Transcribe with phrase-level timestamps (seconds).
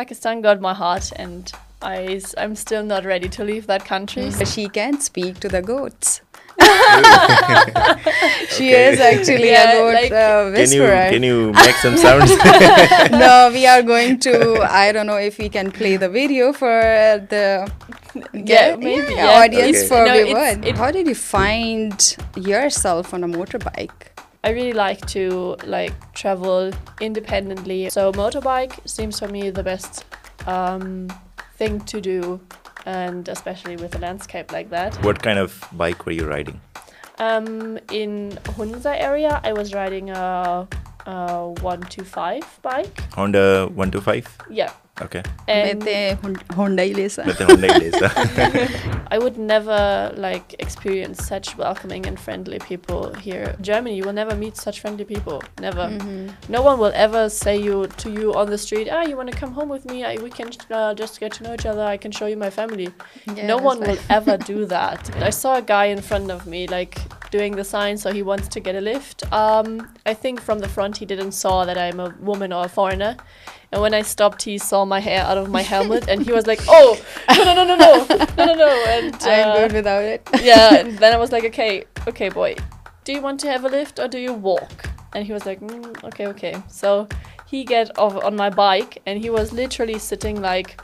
[0.00, 0.06] We
[13.66, 17.34] are going know you can pay video فارس
[19.88, 20.16] for
[21.30, 22.02] find
[22.82, 24.08] yourself enter bike
[24.48, 26.70] ایائک to like travel
[27.06, 27.86] independently
[28.16, 30.00] motor bike seem so میز the best
[31.58, 32.36] thing to do
[32.84, 33.74] and especially
[39.42, 40.10] I was riding
[42.62, 43.00] bike
[49.08, 51.84] I would never like experience such of
[52.24, 53.30] friendly people
[53.64, 54.50] جرمنیڈلی
[55.08, 55.88] people never
[56.50, 58.88] no one will ever see on the street
[66.30, 66.48] of
[67.30, 69.30] doing the sign, so he wants to get a lift.
[69.32, 72.68] Um, I think from the front he didn't saw that I'm a woman or a
[72.68, 73.16] foreigner.
[73.72, 76.46] And when I stopped, he saw my hair out of my helmet, and he was
[76.46, 77.80] like, "Oh, no!" And
[78.38, 80.28] I'm good uh, without it.
[80.42, 80.70] Yeah.
[80.80, 82.56] And then I was like, "Okay, boy,
[83.04, 85.60] do you want to have a lift or do you walk?" And he was like,
[85.60, 85.86] mm,
[86.20, 87.08] "Okay." So
[87.46, 90.76] he got off on my bike, and he was literally sitting like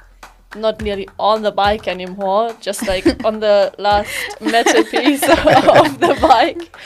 [0.56, 6.18] not nearly on the bike anymore, just like on the last metal piece of the
[6.20, 6.76] bike.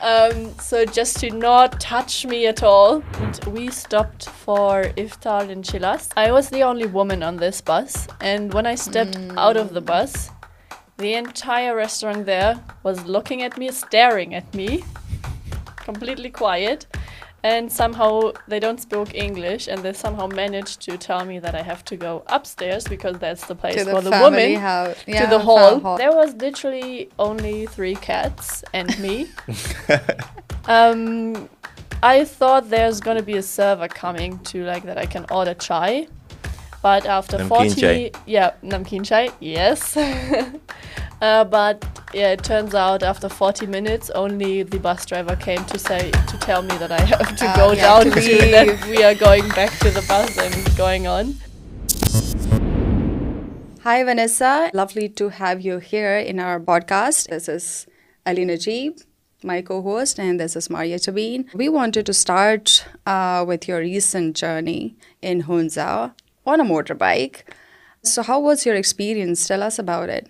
[0.00, 3.02] Um, so just to not touch me at all.
[3.20, 6.10] And we stopped for iftar in Chilas.
[6.16, 9.38] I was the only woman on this bus, and when I stepped hmm.
[9.38, 10.30] out of the bus,
[10.96, 14.84] the entire restaurant there was looking at me, staring at me,
[15.78, 16.86] completely quiet.
[17.42, 19.68] And somehow they don't spoke English
[21.00, 21.26] threats
[41.22, 42.48] lovely to
[55.40, 57.84] have your her honour podcast this is
[58.26, 58.92] الجیب
[59.46, 62.68] my cohost and this is my یچین we wanted to start
[63.48, 64.88] with your recent journey
[65.32, 66.04] انا
[66.52, 67.36] on a motor bike
[68.08, 70.26] so how was your experience tell us about the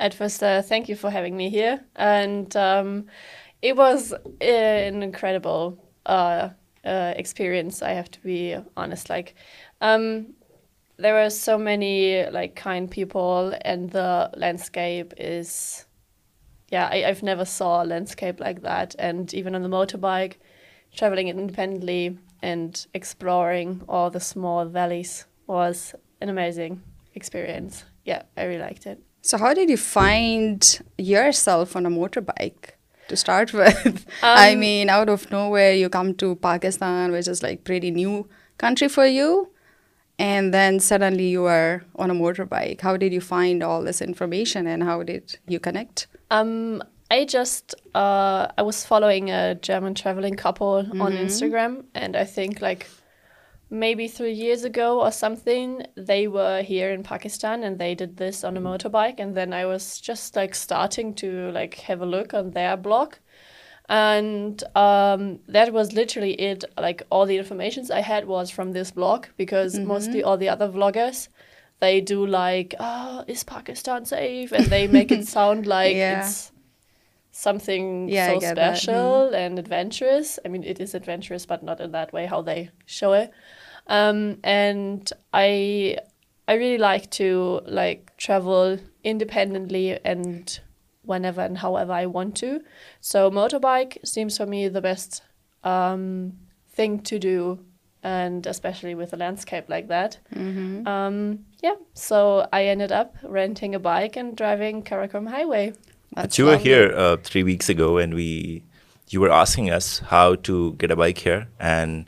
[0.00, 1.80] At first, thank you for having me here.
[1.96, 3.06] And um,
[3.62, 5.76] it was uh, an incredible
[6.06, 6.50] uh,
[6.84, 9.10] uh, experience, I have to be honest.
[9.10, 9.34] Like,
[9.80, 10.34] um,
[10.98, 15.84] there were so many like kind people, and the landscape is,
[16.70, 18.94] yeah, I've never saw a landscape like that.
[19.00, 20.34] And even on the motorbike,
[20.94, 26.82] traveling independently and exploring all the small valleys was an amazing
[27.14, 27.84] experience.
[28.04, 28.96] Yeah, I really liked it.
[29.22, 32.74] So how did you find yourself on a motorbike
[33.08, 34.06] to start with?
[34.22, 38.28] I um, mean, out of nowhere, you come to Pakistan, which is like pretty new
[38.58, 39.50] country for you.
[40.20, 42.80] And then suddenly you are on a motorbike.
[42.80, 46.08] How did you find all this information and how did you connect?
[46.30, 51.02] Um, uh, I was following a German traveling couple on mm-hmm.
[51.02, 51.84] Instagram.
[51.94, 52.86] And I think like
[53.70, 58.44] maybe 3 years ago or something, they were here in Pakistan and they did this
[58.44, 58.64] on a mm.
[58.64, 59.18] motorbike.
[59.18, 63.14] And then I was just like starting to like have a look on their blog.
[63.90, 66.64] And um, that was literally it.
[66.76, 69.88] Like all the informations I had was from this blog, because mm-hmm.
[69.88, 71.28] mostly all the other vloggers,
[71.80, 74.52] they do like, oh, is Pakistan safe?
[74.52, 76.52] And they make it sound like it's
[77.30, 78.50] something so mm-hmm.
[78.50, 80.38] special and adventurous.
[80.44, 83.38] I mean, it is adventurous, but not in that way how they show it.
[83.88, 85.98] Um, and I
[86.48, 87.60] really like to
[88.16, 90.60] travel independently and
[91.02, 92.62] whenever and however I want to.
[93.00, 95.22] So motorbike seems for me the best
[95.64, 96.34] um,
[96.72, 97.60] thing to do,
[98.02, 100.18] and especially with a landscape like that.
[100.34, 100.86] Mm-hmm.
[100.86, 105.72] Um, yeah, so I ended up renting a bike and driving Karakoram Highway.
[106.12, 110.74] But you were here uh, 3 weeks ago, and you were asking us how to
[110.74, 112.06] get a bike here, and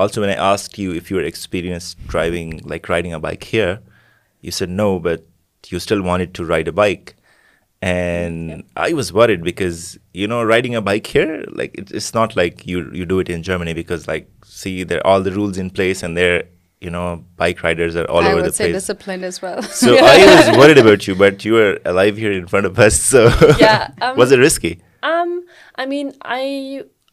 [0.00, 3.74] also when I ask you if your experience drive like riding a bike here
[4.42, 5.20] you said no but
[5.72, 7.10] you still want to ride a bike
[7.84, 8.50] and
[8.84, 12.36] I was were it because you know riding a bike here like it is not
[12.36, 14.28] like you you do it in Germany because like
[14.60, 16.40] see there are the rules in place and there
[16.80, 17.96] you know bike riders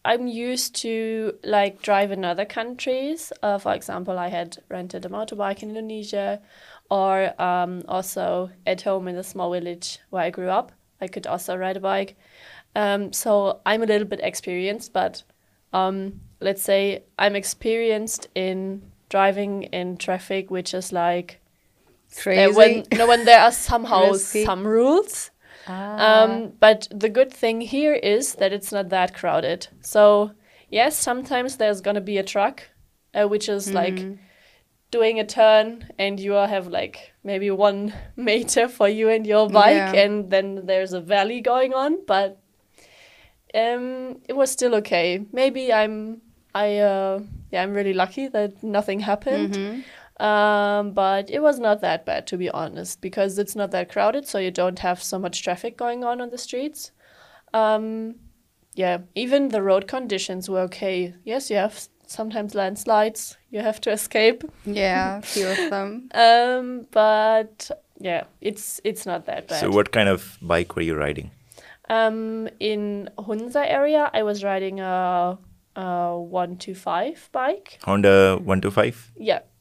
[0.06, 3.34] I'm used to like drive in other countries.
[3.44, 6.42] Uh, for example, I had rented a motorbike in Indonesia,
[6.90, 10.72] or um, also at home in the small village where I grew up,
[11.02, 12.16] I could also ride a bike.
[12.76, 15.24] Um, so I'm a little bit experienced, but
[15.74, 21.42] um, let's say I'm experienced in driving in traffic, which is like
[22.16, 22.54] crazy.
[22.54, 25.28] When there are somehow some rules,
[25.70, 26.24] Ah.
[26.24, 29.68] Um, but the good thing here is that it's not that crowded.
[29.82, 30.32] So
[30.70, 32.64] yes, sometimes there's going to be a truck,
[33.14, 33.76] uh, which is mm-hmm.
[33.76, 34.20] like
[34.90, 39.94] doing a turn, and you have like maybe 1 meter for you and your bike,
[39.94, 42.42] and then there's a valley going on, but
[43.54, 45.24] um, it was still okay.
[45.32, 46.22] Maybe I'm
[46.56, 47.20] uh,
[47.52, 49.54] really lucky that nothing happened.
[49.54, 49.82] Mm-hmm.
[50.22, 53.06] But was not that bad to be honest
[53.58, 55.82] not crowded so don't have so traffic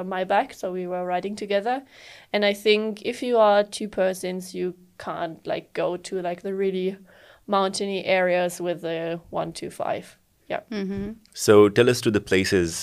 [0.25, 0.75] maybe so
[1.06, 1.79] riding together
[2.33, 4.71] and I think if you are چی persons you
[5.05, 7.83] can like go to like wait
[9.55, 10.17] to five
[11.35, 12.75] sauces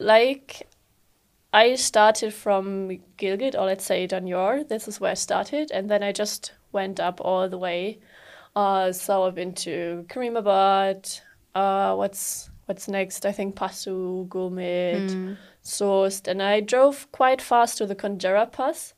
[0.00, 0.52] like
[1.56, 2.70] آئیارٹ from
[3.18, 7.62] case as why start and then I just went اپنم
[11.54, 15.10] up next I think fast to go meet
[15.68, 15.86] so
[16.42, 18.94] I ڈروائٹ fast to the kind جراب fast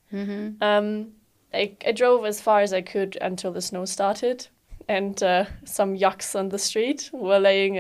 [2.45, 4.25] for زوڈ and chill the snow start
[4.89, 5.23] and
[5.75, 7.03] some yes on the street
[7.45, 7.79] M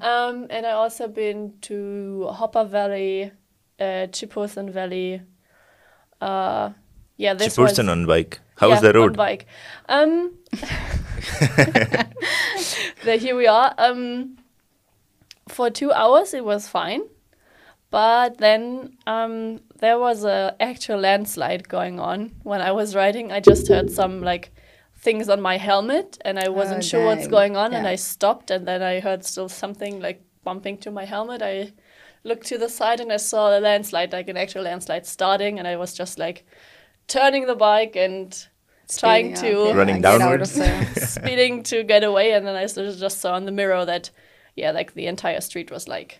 [0.00, 3.22] ایڈ I also بیو ہپا valley
[4.12, 5.18] چیپوسن valleys
[15.54, 17.00] for two hours was fine
[17.90, 23.32] But then um, there was an actual landslide going on when I was riding.
[23.32, 24.52] I just heard some like
[24.96, 28.50] things on my helmet and I wasn't oh, sure what's going on, and I stopped,
[28.50, 31.42] and then I heard still something like bumping to my helmet.
[31.42, 31.72] I
[32.22, 35.66] looked to the side and I saw a landslide, like an actual landslide starting, and
[35.66, 36.46] I was just like
[37.08, 38.46] turning the bike and
[38.88, 40.60] trying to running downwards,
[41.02, 44.10] speeding to get away, and then I sort of just saw in the mirror that
[44.56, 46.18] like the entire street was like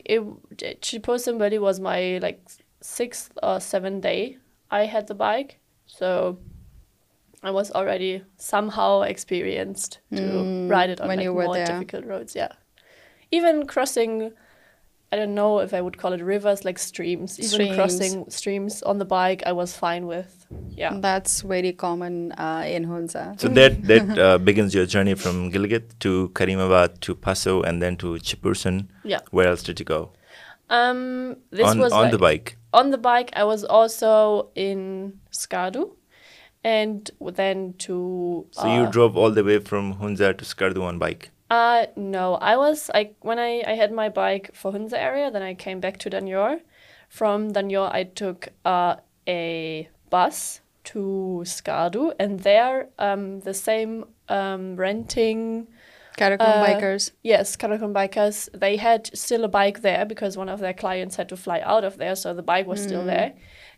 [1.06, 2.40] پملی was my like
[2.84, 3.28] six
[3.62, 4.14] seven تھے
[4.76, 5.50] I had a bike
[5.98, 6.06] so
[7.42, 8.16] I was already
[8.76, 10.20] somehow experience
[13.74, 14.22] crossing
[15.12, 17.38] I don't know if I would call it rivers, like streams.
[17.38, 17.76] Even streams.
[17.76, 20.46] crossing streams on the bike, I was fine with.
[20.70, 23.34] Yeah, that's very common uh, in Hunza.
[23.38, 27.98] So that that uh, begins your journey from Gilgit to Karimabad to Paso and then
[27.98, 28.86] to Chipursan.
[29.04, 29.18] Yeah.
[29.32, 30.12] Where else did you go?
[30.70, 32.56] Um, this on, was on like, the bike.
[32.72, 35.90] On the bike, I was also in Skardu,
[36.64, 38.46] and then to.
[38.52, 41.30] So uh, you drove all the way from Hunza to Skardu on bike.
[41.52, 42.38] Uh, no,
[43.20, 46.62] when I had my bike for Hunza area, then I came back to Danjor.
[47.10, 48.96] From Danjor, I took uh,
[49.28, 55.66] a bus to Skardu, and there um, the same um, renting
[56.16, 57.10] Karakum uh, bikers.
[57.22, 58.48] Yes, Karakum bikers.
[58.54, 61.84] They had still a bike there because one of their clients had to fly out
[61.84, 63.08] of there, so the bike was still hmm.
[63.08, 63.34] there,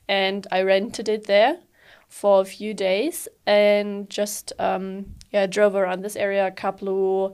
[0.07, 1.59] and I rented it there
[2.07, 5.17] for a few days and just um,
[5.51, 7.33] drove around this area, Kaplu,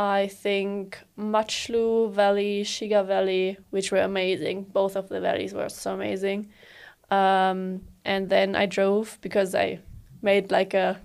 [0.00, 4.62] I think Machlu Valley, Shiga Valley, which were amazing.
[4.62, 6.48] Both of the valleys were so amazing.
[7.10, 9.80] Um, and then I drove because I
[10.22, 10.98] made like a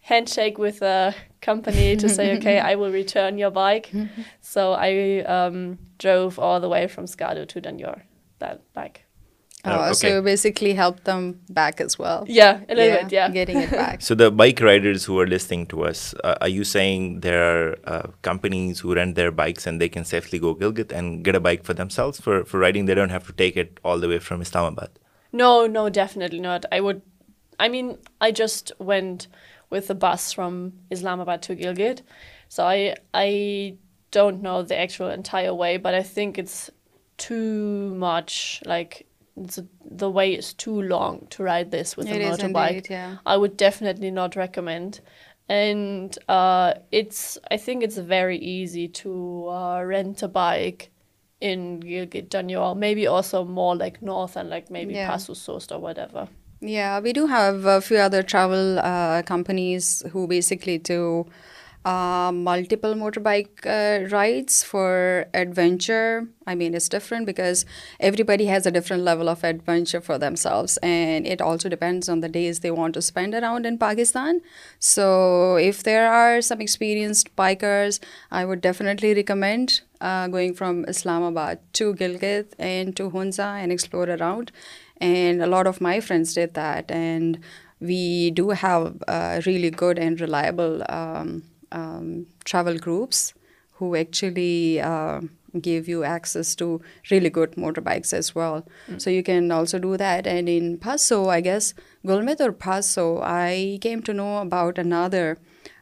[0.00, 3.90] handshake with a company to say, okay, I will return your bike.
[4.42, 8.02] So I um, drove all the way from Skadu to Danjor,
[8.40, 8.92] that bike.
[9.64, 10.00] Bus
[30.30, 30.54] from
[31.20, 31.98] Islamabad to Gilgit
[32.50, 33.10] سوچنک
[39.36, 40.26] way
[40.64, 44.96] too long to ride this went I would not recommend
[45.56, 47.02] and I
[47.64, 49.12] think very easy to
[49.90, 50.82] rent bike
[52.94, 54.70] maybe a Malik no like
[61.84, 66.26] Uh, multiple motorbike uh, rides for adventure.
[66.46, 67.66] I mean, it's different because
[68.00, 72.28] everybody has a different level of adventure for themselves, and it also depends on the
[72.30, 74.40] days they want to spend around in Pakistan.
[74.78, 78.00] So if there are some experienced bikers,
[78.30, 84.08] I would definitely recommend uh, going from Islamabad to Gilgit and to Hunza and explore
[84.08, 84.52] around.
[85.02, 87.40] And a lot of my friends did that, and
[87.78, 89.02] we do have
[89.44, 91.42] really good and reliable um,
[91.76, 93.34] um, travel groups
[93.78, 95.20] who actually uh,
[95.60, 96.68] give you access to
[97.10, 98.64] really good motorbikes as well.
[98.90, 99.00] Mm.
[99.00, 100.28] So you can also do that.
[100.34, 101.74] And in Paso, I guess,
[102.06, 105.38] Golmet or Paso, I came to know about another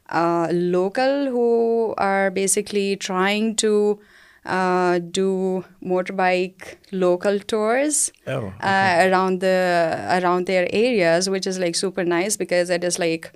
[0.08, 4.00] uh, local who are basically trying to
[4.46, 12.70] uh, do motorbike local tours oh, around their areas, which is like super nice because
[12.70, 13.30] it is like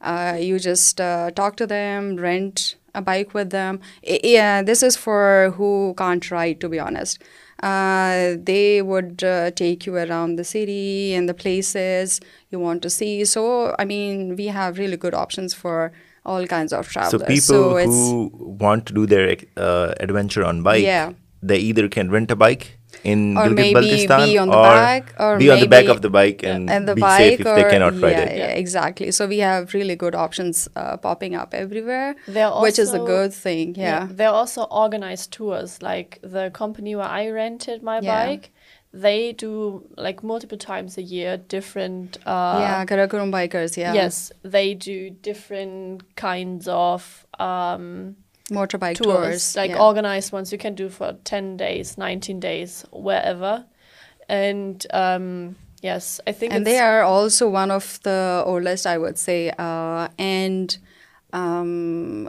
[0.00, 3.80] uh, you just uh, talk to them, rent a bike with them.
[4.02, 7.18] Yeah, uh, this is for who can't ride, to be honest.
[7.62, 9.18] They would
[9.56, 13.24] take you around the city and the places you want to see.
[13.26, 15.92] So, I mean, we have really good options for
[16.24, 17.46] all kinds of travelers.
[17.46, 21.12] So people who want to do their adventure on bike, yeah,
[21.42, 22.68] they either can rent a bike
[23.04, 26.02] in or maybe Baltistan, be on the or back or be on the back of
[26.02, 28.36] the bike and, and the be bike safe if or, they cannot ride yeah, it.
[28.38, 29.10] Yeah, exactly.
[29.10, 33.32] So we have really good options uh, popping up everywhere, also, which is a good
[33.32, 33.74] thing.
[33.74, 33.82] Yeah.
[33.82, 35.80] yeah, they also organize tours.
[35.82, 38.26] Like the company where I rented my yeah.
[38.26, 38.50] bike,
[38.92, 42.18] they do like multiple times a year different.
[42.26, 43.76] Uh, yeah, Karakoram bikers.
[43.76, 43.94] Yeah.
[43.94, 47.26] Yes, they do different kinds of.
[47.38, 48.16] Um,
[48.50, 49.70] they
[57.04, 57.98] also one of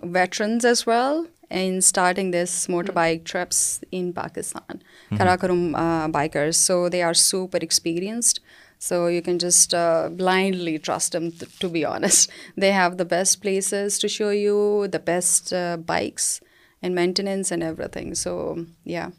[0.03, 1.19] veterans as well
[1.53, 4.77] and starting this motor bike trips in Pakistan
[5.41, 5.71] Karakoram
[6.11, 8.39] bikers so they are super experienced
[8.81, 12.31] So you can just uh, blindly trust them, to be honest.
[12.57, 16.41] They have the best places to show you, the best uh, bikes
[16.81, 18.15] and maintenance and everything.
[18.15, 19.11] So, yeah.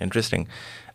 [0.00, 0.46] Interesting.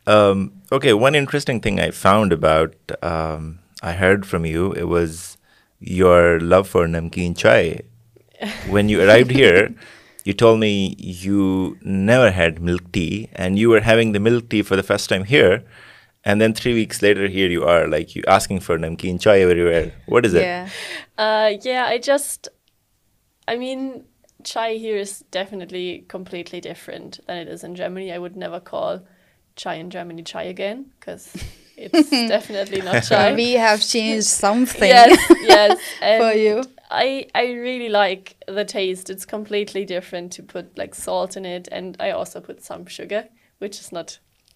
[0.08, 5.38] Um, okay, one interesting thing I found about, um, I heard from you, it was
[5.82, 7.82] your love for Namkeen Chai.
[8.70, 9.76] When you arrived here,
[10.24, 14.62] you told me you never had milk tea and you were having the milk tea
[14.62, 15.66] for the first time here.
[24.44, 28.98] چائےرز definitely completely different than it انامنی I would never call
[29.62, 30.84] chai any try again
[31.96, 32.78] basically
[37.90, 40.40] likes completely different
[40.78, 43.14] like salt in it and I also but some shirt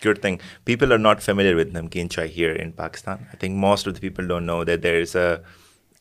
[0.00, 0.40] good thing.
[0.64, 3.26] People are not familiar with namkeen chai here in Pakistan.
[3.34, 5.26] I think most of the people don't know that there is a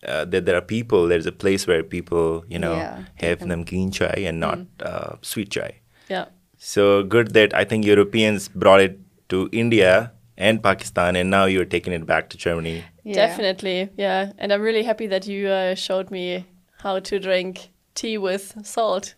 [0.08, 1.08] uh, that there are people.
[1.14, 4.86] There is a place where people, you know, yeah, have namkeen chai and not mm.
[4.94, 5.70] uh, sweet chai.
[6.10, 6.26] Yeah.
[6.58, 11.66] So good that I think Europeans brought it to India and Pakistan, and now you're
[11.76, 12.78] taking it back to Germany.
[13.04, 13.16] Yeah.
[13.28, 14.32] Definitely, yeah.
[14.38, 16.46] And I'm really happy that you uh, showed me
[16.84, 19.14] how to drink tea with salt.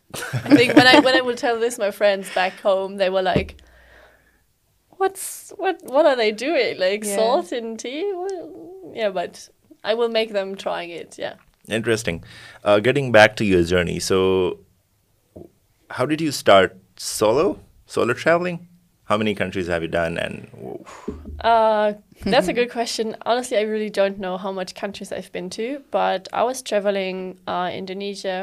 [0.45, 3.27] I think when I when I will tell this my friends back home, they were
[3.33, 3.57] like.
[5.01, 6.57] Indonesia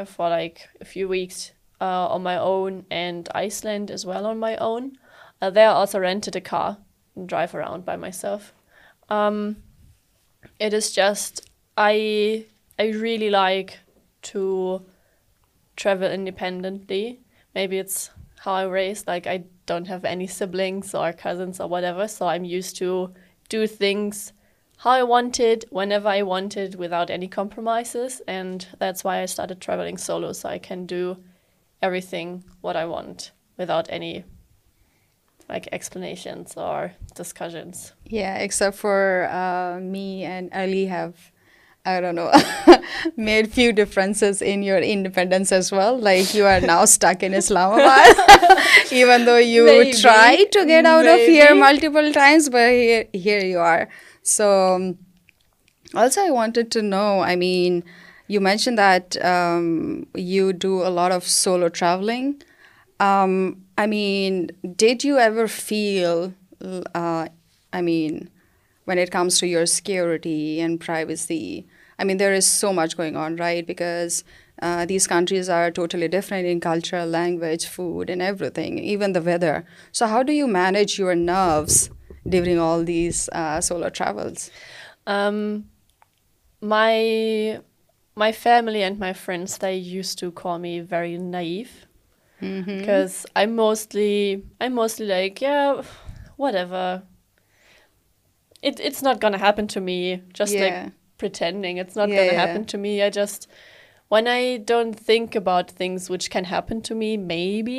[0.07, 1.51] for likes
[2.21, 3.29] my own and
[3.65, 4.77] Iceland as well on my O
[5.41, 6.77] Uh, there I also rented a car
[7.15, 8.53] and drive around by myself.
[9.09, 9.57] Um,
[10.59, 12.45] it is just, I
[12.77, 13.79] really like
[14.23, 14.85] to
[15.75, 17.19] travel independently.
[17.55, 18.09] Maybe it's
[18.39, 22.43] how I raised, like I don't have any siblings or cousins or whatever, so I'm
[22.43, 23.13] used to
[23.47, 24.33] do things
[24.77, 28.21] how I wanted, whenever I wanted, without any compromises.
[28.29, 31.17] And that's why I started traveling solo, so I can do
[31.81, 34.23] everything what I want without any
[38.81, 41.09] for me and Ali have
[41.89, 42.25] I do know
[43.25, 47.33] made few difference in your independence as well like you are now stuck in
[47.79, 49.65] Islamabad even though you
[50.01, 53.79] try to get out of here multiple times here you are
[54.35, 54.51] so
[55.99, 57.79] also I wanted to know I mean
[58.29, 59.17] you mention that
[60.25, 62.31] you do a lot of solo travelling
[63.79, 66.33] I mean, did you ever feel,
[66.93, 67.27] uh,
[67.71, 68.29] I mean,
[68.83, 71.65] when it comes to your security and privacy,
[71.97, 73.65] I mean, there is so much going on, right?
[73.65, 74.25] Because
[74.61, 79.65] uh, these countries are totally different in culture, language, food, and everything, even the weather.
[79.93, 81.89] So how do you manage your nerves
[82.27, 84.51] during all these uh, solo travels?
[85.07, 85.69] Um,
[86.59, 87.61] my
[88.33, 91.71] family and my friends, they used to call me very naive
[92.41, 95.71] because I mostly I mostly like کیا
[96.55, 96.97] whatever
[98.67, 99.99] it's not happen to me
[100.39, 101.53] just lichen
[102.71, 103.47] to me just
[104.11, 107.15] when I don't think about things which can happen to me
[107.65, 107.77] maybe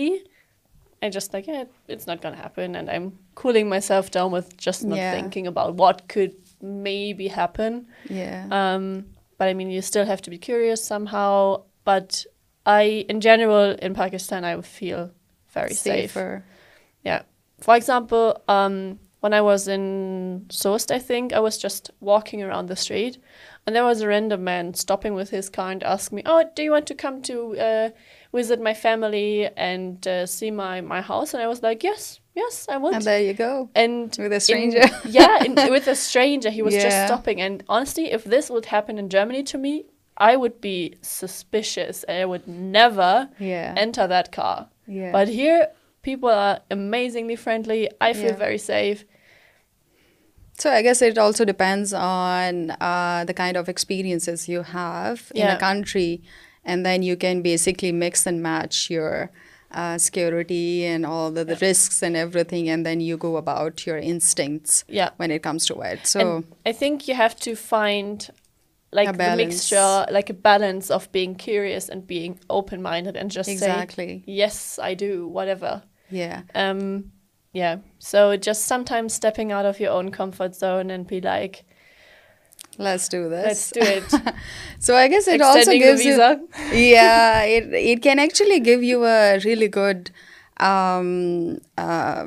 [1.02, 1.62] add just the کیا
[2.08, 3.08] notion and I am
[3.42, 6.30] کونگ my Surf ڈاؤ miss just not thinking about what could
[7.18, 11.54] maybe happen but I mean you still have to be curious somehow
[11.86, 12.06] but
[12.66, 15.04] I in general in Pakistan I would feel
[15.86, 16.42] very for
[17.04, 18.30] example
[19.22, 19.82] when I was in
[20.52, 23.16] سوسٹ I think I was just walking and on the street
[23.68, 26.22] the was random man stopping visit Kand ask me
[26.68, 27.52] want to come to
[28.32, 31.38] visit my family and see my my ہاؤسٹن
[39.00, 39.80] in Germany چو me
[40.20, 40.36] so
[50.84, 52.56] guess so depend on
[53.28, 56.82] the kind of experience you ہیوٹرین
[57.42, 59.12] basically mix and match your
[60.00, 64.82] security and all risks and and then you go about you are instincts
[65.20, 66.16] when it comes ٹوٹس
[68.92, 73.30] like a the mixture, like a balance of being curious and being open minded and
[73.30, 74.24] just exactly.
[74.24, 75.82] say, yes, I do, whatever.
[76.10, 76.42] Yeah.
[76.54, 77.12] Um,
[77.52, 77.78] yeah.
[77.98, 81.64] So just sometimes stepping out of your own comfort zone and be like,
[82.78, 83.46] let's do this.
[83.46, 83.80] Let's do
[84.18, 84.34] it.
[84.80, 89.04] so I guess it Extending also gives you, yeah, it it can actually give you
[89.04, 90.10] a really good
[90.60, 92.26] Um, uh,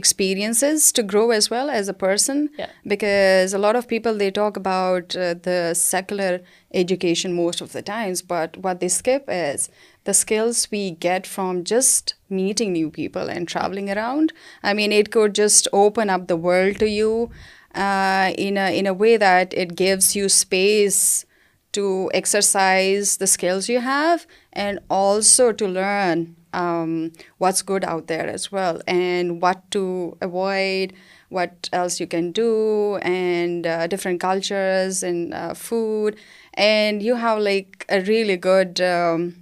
[0.00, 2.50] experiences to grow as well as a person.
[2.56, 2.70] Yeah.
[2.86, 7.82] Because a lot of people, they talk about uh, the secular education most of the
[7.82, 9.70] times, but what they skip is
[10.04, 14.32] the skills we get from just meeting new people and traveling around.
[14.62, 17.30] I mean, it could just open up the world to you
[17.74, 21.24] uh, in a way that it gives you space
[21.72, 28.26] to exercise the skills you have and also to learn um, what's good out there
[28.26, 30.92] as well, and what to avoid,
[31.30, 36.18] what else you can do, and uh, different cultures and uh, food.
[36.54, 39.36] And you have like a really good um,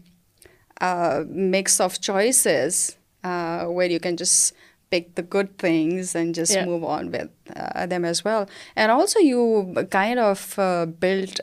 [0.81, 4.55] uh, mix of choices where you can just
[4.91, 8.49] pick the good things and just move on with them as well.
[8.77, 10.55] And also you kind of
[11.01, 11.41] built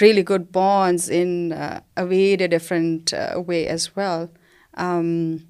[0.00, 4.28] really good bonds in a very different way as well.
[4.74, 5.46] Um,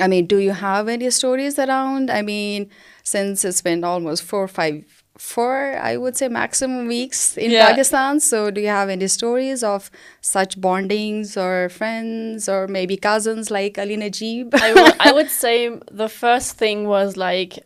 [0.00, 2.10] I mean, do you have any stories around?
[2.10, 2.70] I mean,
[3.02, 7.66] since it's been almost 4, I would say maximum weeks in Yeah.
[7.66, 8.20] Pakistan.
[8.20, 13.78] So do you have any stories of such bondings or friends or maybe cousins like
[13.78, 14.54] Ali Najib?
[14.54, 17.58] I would say the first thing was like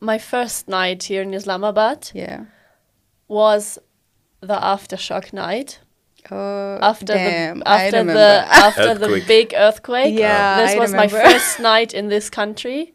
[0.00, 2.46] my first night here in Islamabad Yeah.
[3.28, 3.78] was
[4.40, 5.76] the aftershock night.
[6.30, 10.18] Uh, after the big earthquake.
[10.18, 12.92] Yeah, this was my first night in this country,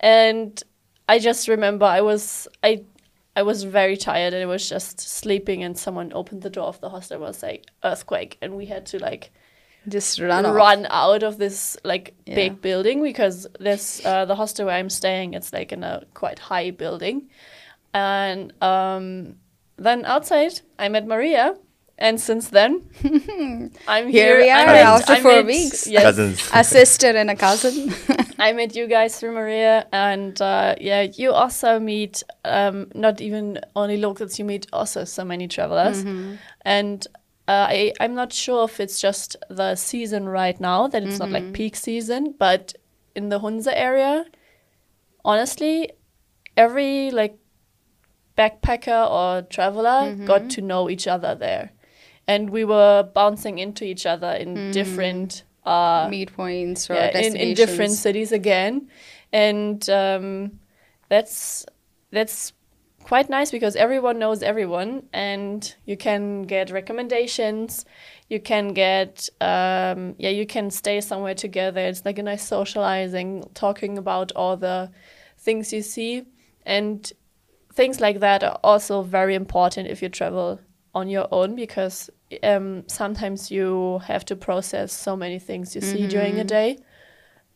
[0.00, 0.62] and
[1.08, 2.46] I just remember I was
[3.64, 7.14] very tired and I was just sleeping, and someone opened the door of the hostel
[7.16, 9.30] and was like, earthquake, and we had to like
[9.88, 14.90] just run out of this like big building, because this uh, the hostel where I'm
[14.90, 17.30] staying, it's like in a quite high building,
[17.94, 19.36] and um,
[19.76, 21.54] then outside I met Maria.
[21.98, 22.82] And since then,
[23.88, 24.36] I'm here.
[24.36, 25.86] We are after 4 weeks.
[25.86, 26.02] Yes.
[26.02, 26.50] Cousins.
[26.52, 27.94] A sister and a cousin.
[28.38, 33.60] I met you guys through Maria, and uh, yeah, you also meet um, not even
[33.74, 34.38] only locals.
[34.38, 36.34] You meet also so many travelers, mm-hmm.
[36.66, 37.06] and
[37.48, 41.44] uh, I'm not sure if it's just the season right now that it's not like
[41.44, 41.52] mm-hmm.
[41.52, 42.74] peak season, but
[43.14, 44.26] in the Hunza area,
[45.24, 45.92] honestly,
[46.58, 47.38] every like
[48.36, 50.26] backpacker or traveler mm-hmm.
[50.26, 51.64] got to know each other there
[52.28, 54.70] and we were bouncing into each other in hmm.
[54.72, 58.88] different uh, meet points or destinations in different cities again,
[59.32, 60.52] and um,
[61.08, 61.64] that's
[63.02, 67.84] quite nice because everyone knows everyone, and you can get recommendations.
[68.28, 71.80] You can get um, you can stay somewhere together.
[71.80, 74.90] It's like a nice socializing, talking about all the
[75.38, 76.26] things you see,
[76.64, 77.12] and
[77.72, 80.60] things like that are also very important if you travel
[80.96, 82.04] on your own, because
[82.42, 86.46] um, sometimes you have to process so many things you see during a mm-hmm.
[86.46, 86.76] day.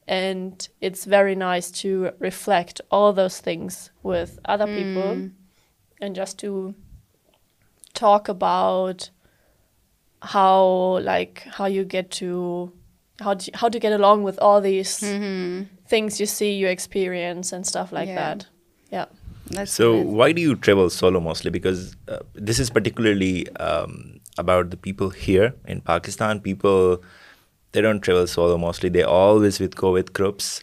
[0.07, 5.31] And it's very nice to reflect all those things with other people mm.
[6.01, 6.75] and just to
[7.95, 9.09] talk about
[10.23, 11.29] how to
[11.91, 12.23] get
[13.93, 15.73] along with all these mm-hmm.
[15.87, 18.47] things you see, you experience and stuff like that.
[18.91, 19.07] Yeah.
[19.51, 20.17] That's so amazing.
[20.17, 21.51] Why do you travel solo mostly?
[21.51, 26.41] Because uh, this is particularly um, about the people here in Pakistan.
[26.41, 27.03] People,
[27.73, 28.89] they don't travel solo mostly.
[28.89, 30.63] They're always with COVID groups.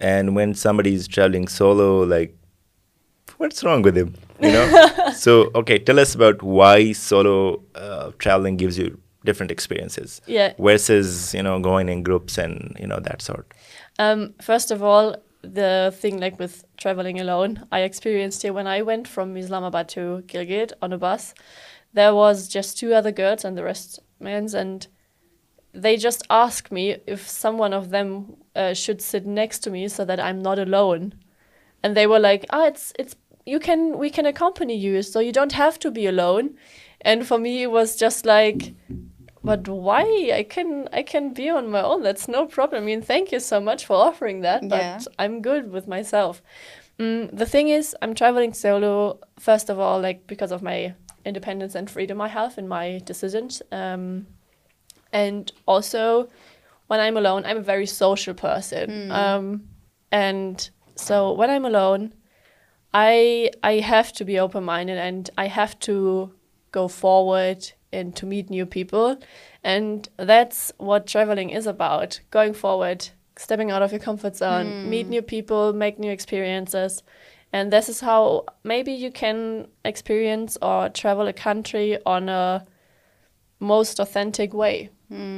[0.00, 2.36] And when somebody is traveling solo, like,
[3.38, 4.14] what's wrong with him?
[4.40, 4.86] You know?
[5.14, 10.20] So, okay, tell us about why solo uh, traveling gives you different experiences
[10.58, 13.46] versus, you know, going in groups and, you know, that sort.
[13.96, 15.12] Um, first of all,
[15.52, 20.24] the thing like with traveling alone, I experienced it when I went from Islamabad to
[20.26, 21.34] Gilgit on a bus.
[21.92, 24.86] There was just two other girls and the rest men's, and
[25.72, 30.04] they just asked me if someone of them uh, should sit next to me so
[30.04, 31.14] that I'm not alone.
[31.82, 32.70] And they were like, "Ah,
[33.46, 36.56] we can accompany you, so you don't have to be alone."
[37.00, 38.74] And for me, it was just like,
[39.44, 39.76] but mm.
[39.76, 40.32] why?
[40.34, 42.02] I can be on my own.
[42.02, 42.82] That's no problem.
[42.82, 46.42] I mean, thank you so much for offering that, but I'm good with myself.
[46.98, 50.94] Mm, the thing is, I'm traveling solo, first of all, like because of my
[51.24, 53.60] independence and freedom I have in my decisions.
[53.70, 54.26] Um,
[55.12, 56.30] and also,
[56.86, 58.90] when I'm alone, I'm a very social person.
[58.90, 59.10] Mm.
[59.10, 59.68] Um,
[60.10, 62.14] and so when I'm alone,
[62.96, 63.50] I
[63.84, 66.32] have to be open-minded and I have to
[66.70, 69.12] go forward and to meet new people
[69.72, 73.02] and that's what travelling is about going forward
[73.58, 77.00] out meet new people make new experiences
[77.54, 78.38] and this is how
[78.86, 79.36] maybe you can
[79.90, 80.58] experience
[81.00, 85.36] travel a country honest authentic way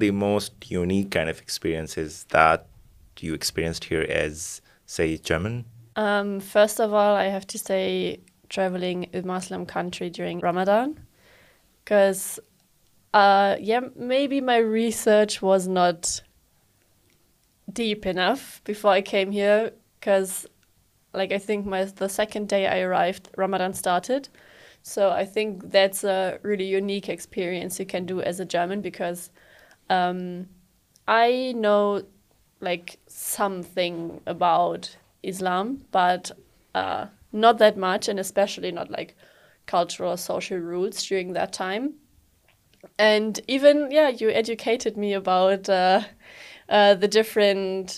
[0.00, 1.78] the most unique
[5.96, 11.00] Um, first of all, I have to say traveling a Muslim country during Ramadan,
[11.84, 12.38] because
[13.12, 13.56] uh,
[13.96, 16.22] maybe my research was not
[17.72, 20.46] deep enough before I came here, because
[21.14, 24.28] I think the second day I arrived, Ramadan started.
[24.82, 29.30] So I think that's a really unique experience you can do as a German, because
[29.90, 30.48] um,
[31.14, 32.02] I know
[33.08, 34.90] something about
[35.22, 36.32] but
[37.42, 39.12] not that much and especially not like
[39.70, 41.86] culture social rules during that time
[42.98, 47.90] and even yeah you educated me about the different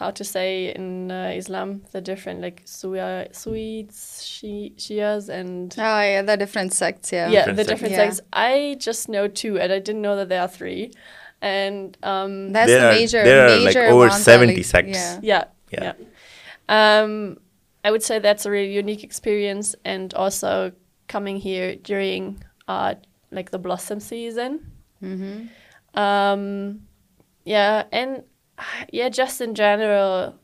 [0.00, 0.72] how to see
[1.36, 2.40] Islam the different
[7.86, 10.88] likes I just know ٹوٹ know the they are three
[11.40, 11.96] and
[15.70, 15.94] Yeah.
[16.68, 17.38] Um,
[17.84, 20.72] I would say that's a really unique experience, and also
[21.08, 22.94] coming here during uh,
[23.30, 24.72] like the blossom season.
[25.02, 25.98] Mm-hmm.
[25.98, 26.82] Um,
[27.44, 28.24] yeah, and
[28.92, 30.34] yeah, just in general,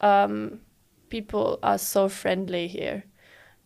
[0.00, 0.60] um,
[1.08, 3.04] people are so friendly here.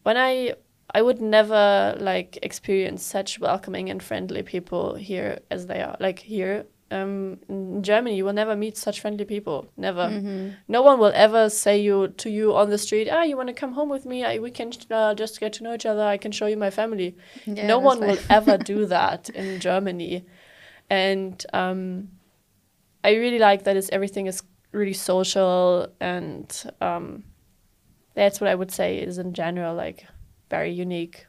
[0.02, 5.96] When I would never like experience such welcoming and friendly people here as they are
[6.00, 8.20] like here Germany
[8.57, 9.87] meet such friendly people
[10.72, 13.09] no one will ever see you to you on the street
[19.83, 20.18] میری
[23.03, 25.83] I really like this everything social
[29.77, 30.03] like
[30.53, 31.27] very یونیکنگ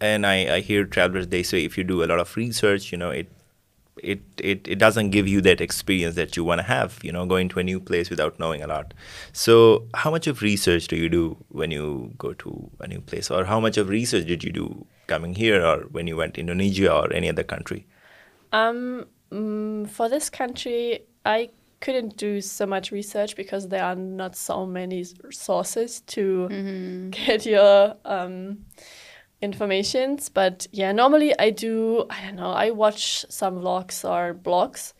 [0.00, 3.10] And I hear travelers, they say if you do a lot of research, you know,
[3.10, 7.58] it doesn't give you that experience that you want to have, you know, going to
[7.60, 8.92] a new place without knowing a lot.
[9.32, 13.30] So how much of research do you do when you go to a new place?
[13.30, 16.40] Or how much of research did you do coming here or when you went to
[16.40, 17.86] Indonesia or any other country?
[18.52, 24.36] Um, mm, for this country, I couldn't do so much research because there are not
[24.36, 27.10] so many sources to mm-hmm.
[27.10, 28.66] get your um,
[29.40, 30.28] informations.
[30.28, 34.92] But yeah, normally I watch some vlogs or blogs,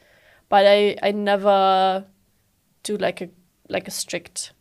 [0.48, 2.04] but I never
[2.82, 4.52] do like a strict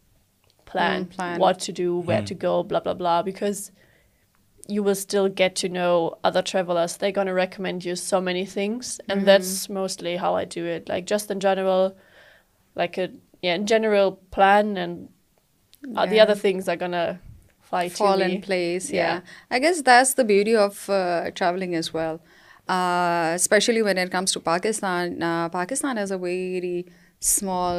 [0.67, 2.25] mm, plan what to do, where hmm.
[2.25, 3.71] to go, blah, blah, blah, because
[4.67, 6.97] you will still get to know other travelers.
[6.97, 8.99] They're going to recommend you so many things.
[9.07, 9.25] And mm-hmm.
[9.27, 10.89] that's mostly how I do it.
[10.89, 11.95] Like just in general,
[12.73, 13.09] like a
[13.43, 15.09] general plan, and
[15.83, 17.19] the other things are going to
[17.69, 18.91] fall in place.
[18.91, 19.19] Yeah,
[19.51, 22.21] I guess that's the beauty of uh, traveling as well,
[22.67, 25.21] uh, especially when it comes to Pakistan.
[25.21, 26.85] Uh, Pakistan has a very
[27.19, 27.75] small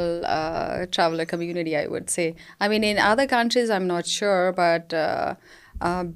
[0.90, 2.34] traveler community, I would say.
[2.60, 4.98] I mean, in other countries, I'm not sure, but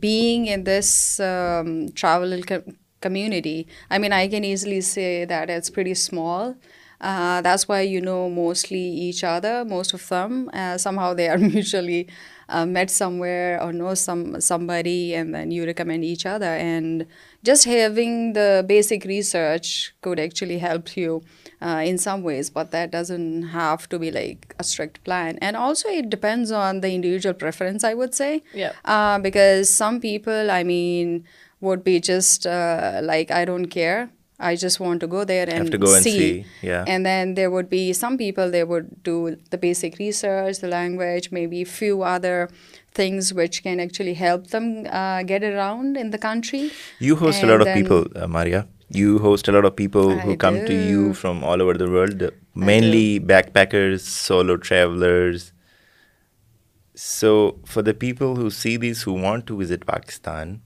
[0.01, 2.61] being in this um, traveler
[3.01, 6.55] community, I mean, I can easily say that it's pretty small.
[7.01, 10.51] That's why you know mostly each other, most of them.
[10.77, 12.09] Somehow they are mutually
[12.51, 16.53] uh, met somewhere or know somebody, and then you recommend each other.
[16.63, 17.07] And
[17.45, 21.23] just having the basic research could actually help you
[21.63, 25.39] uh, in some ways, but that doesn't have to be like a strict plan.
[25.41, 28.43] And also it depends on the individual preference, I would say.
[28.53, 28.73] Yeah.
[28.85, 31.25] Uh, because some people, I mean,
[31.61, 34.09] would be just like, I don't care.
[34.41, 35.97] I just want to go there and have to go see.
[35.97, 36.07] And,
[36.45, 36.67] see.
[36.69, 36.85] Yeah.
[36.89, 41.31] and then there would be some people, they would do the basic research, the language,
[41.31, 42.49] maybe a few other
[42.95, 46.71] things which can actually help them uh, get around in the country.
[46.99, 48.67] You host and a lot of then, people, uh, Maria.
[48.89, 50.37] You host a lot of people I who do.
[50.39, 55.53] come to you from all over the world, mainly backpackers, solo travelers.
[56.97, 60.61] So for the people who see this, who want to visit Pakistan,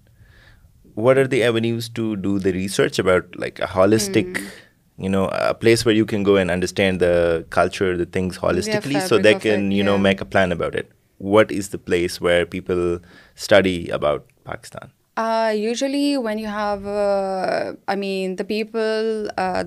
[0.95, 4.49] what are the avenues to do the research about like a holistic, hmm.
[4.97, 9.01] you know, a place where you can go and understand the culture, the things holistically,
[9.07, 10.91] so they can, you know, make a plan about it?
[11.19, 13.01] What is the place where people
[13.35, 14.91] study about Pakistan?
[15.17, 19.65] Uh, usually when you have, uh, I mean, the people uh,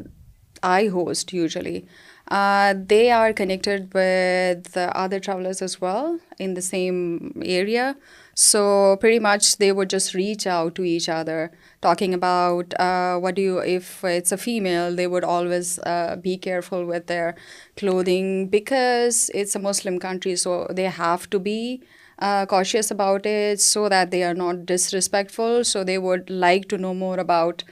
[0.62, 1.88] I host usually,
[2.30, 7.98] they are connected with other travelers as well in the same area.
[8.38, 14.04] So pretty much they would just reach out to each other, talking about uh, if
[14.04, 17.34] it's a female, they would always uh, be careful with their
[17.78, 21.82] clothing because it's a Muslim country, so they have to be
[22.20, 25.64] uh, cautious about it so that they are not disrespectful.
[25.64, 27.64] So they would like to know more about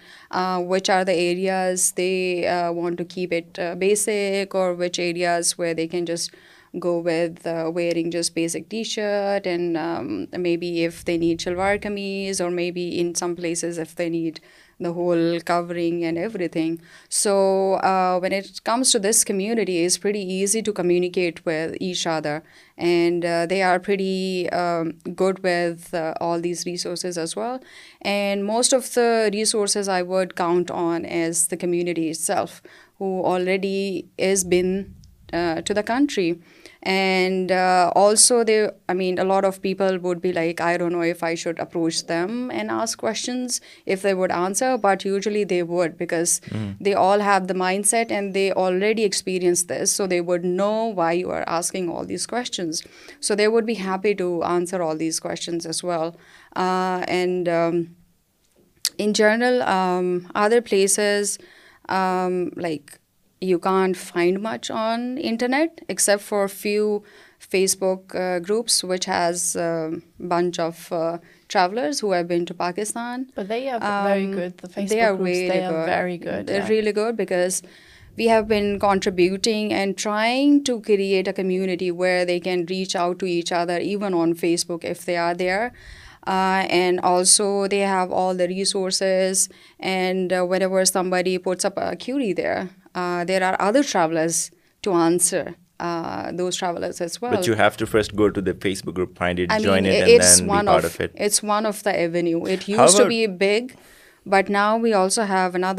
[0.58, 5.86] which are the areas they want to keep it basic, or which areas where they
[5.86, 6.36] can just
[6.80, 12.40] go with uh, wearing just basic t-shirt, and um, maybe if they need shalwar kameez,
[12.40, 14.40] or maybe in some places if they need
[14.78, 16.82] the whole covering and everything.
[17.08, 22.06] So uh, when it comes to this community, it's pretty easy to communicate with each
[22.08, 22.44] other,
[22.78, 27.62] and uh, they are pretty um, good with all these resources as well.
[28.02, 32.62] And most of the resources I would count on as the community itself,
[32.98, 34.96] who already has been
[35.32, 36.42] to the country.
[36.86, 38.44] And uh, also
[38.90, 41.58] I mean, a lot of people would be like, I don't know if I should
[41.58, 46.74] approach them and ask questions, if they would answer, but usually they would, because mm-hmm.
[46.80, 49.92] they all have the mindset and they already experienced this.
[49.92, 52.84] So they would know why you are asking all these questions.
[53.20, 56.16] So they would be happy to answer all these questions as well.
[56.56, 57.96] Uh, um,
[59.00, 61.40] in general, um, other places
[61.90, 62.94] um, like
[63.46, 67.04] you can't find much on internet except for a few
[67.54, 73.28] Facebook uh, groups which has a bunch of uh, travelers who have been to Pakistan.
[73.36, 76.48] But they are um, very good, the Facebook groups, they are very good.
[76.48, 77.62] They're really good because
[78.18, 83.20] we have been contributing and trying to create a community where they can reach out
[83.20, 85.74] to each other even on Facebook if they are there.
[86.26, 89.48] Uh, and also they have all the resources
[89.80, 92.70] and whenever somebody puts up a query there,
[93.28, 94.58] there are other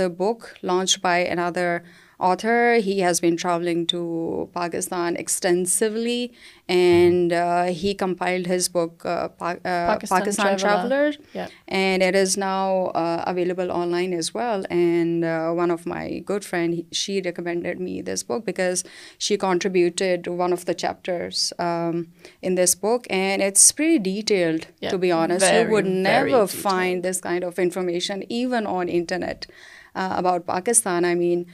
[0.09, 1.79] book launch by another
[2.19, 2.77] author.
[2.77, 6.33] He has been traveling to Pakistan extensively,
[6.69, 11.13] and uh, he compiled his book, uh, uh, Pakistan Traveler.
[11.35, 11.51] Yep.
[11.69, 12.93] And it is now
[13.33, 14.65] available online as well.
[14.71, 15.23] And
[15.57, 18.85] one of my good friends, she recommended me this book because
[19.19, 22.09] she contributed one of the chapters um,
[22.43, 23.07] in this book.
[23.11, 25.53] And it's pretty detailed, yep, to be honest.
[25.53, 29.47] You would never find this kind of information even on internet
[29.95, 31.05] about Pakistan.
[31.05, 31.47] I mean,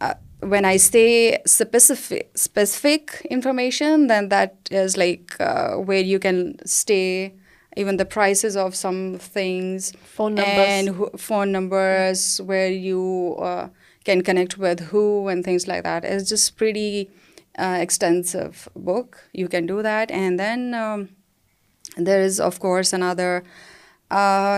[0.00, 7.34] uh, when I say specific information, then that is like uh, where you can stay,
[7.76, 13.68] even the prices of some things, phone numbers, and phone numbers where you uh,
[14.04, 16.04] can connect with who and things like that.
[16.04, 17.10] It's just pretty
[17.58, 19.28] extensive book.
[19.34, 21.10] You can do that, and then um,
[21.98, 23.44] there is of course another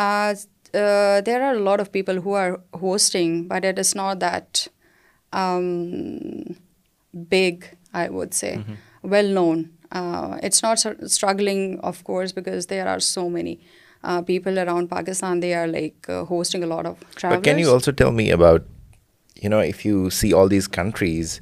[0.00, 4.68] there are a lot of people who are hosting, but it is not that
[5.32, 6.56] um,
[7.36, 7.68] big,
[8.04, 8.80] I would say, mm-hmm.
[9.18, 9.70] well known.
[10.50, 13.58] It's not struggling, of course, because there are so many
[14.30, 15.42] people around Pakistan.
[15.46, 17.36] They are like hosting a lot of travelers.
[17.38, 18.70] But can you also tell me about
[19.44, 21.40] if you see all these countries,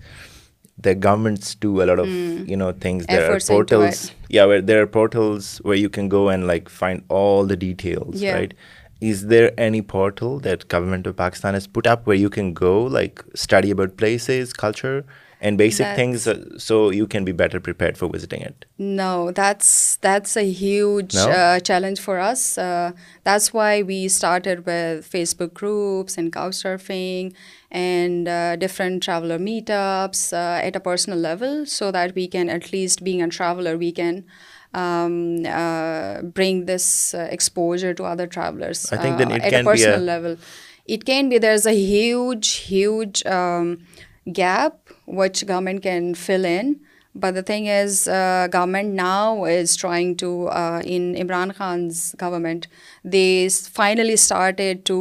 [0.78, 2.70] the governments do a lot of, hmm.
[2.80, 3.04] things.
[3.06, 4.12] There are portals.
[4.28, 8.22] Yeah, where there are portals where you can go and like find all the details,
[8.22, 8.54] right?
[9.00, 12.82] Is there any portal that government of Pakistan has put up where you can go,
[12.82, 15.10] like study about places, culture,
[15.42, 15.80] huge
[21.66, 24.70] challenge for اسٹس why we started و
[25.40, 27.28] Facebook groups and couch surfing
[27.72, 28.28] and
[28.60, 29.38] different traveller
[29.76, 33.90] meetups at a personal level so that we can at least bag a ٹرور we
[33.96, 34.20] can
[36.36, 39.18] bring this exposure to other travellers ایٹنل
[41.32, 43.22] there a huge huge
[44.36, 46.80] gap which government can fill in.
[47.12, 52.68] But the thing is, uh, government now is trying to, uh, in Imran Khan's government,
[53.02, 54.98] they finally started to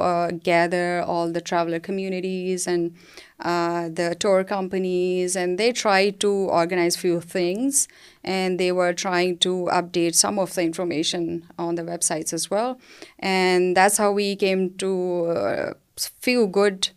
[0.00, 2.94] uh, gather all the traveler communities and
[3.98, 7.86] the tour companies, and they tried to organize few things,
[8.24, 12.80] and they were trying to update some of the information on the websites as well.
[13.18, 16.88] And that's how we came to few good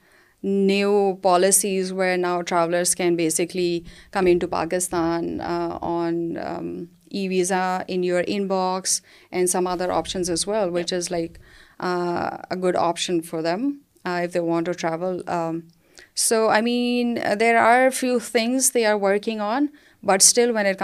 [0.43, 8.03] new policies where now travelers can basically come into Pakistan uh, on um, e-visa in
[8.03, 9.01] your inbox
[9.31, 11.39] and some other options as well, which is like
[11.79, 15.21] uh, a good option for them uh, if they want to travel.
[15.29, 15.69] Um,
[16.13, 19.73] so, I mean, there are a few things they are working on,
[20.09, 20.79] بٹسنک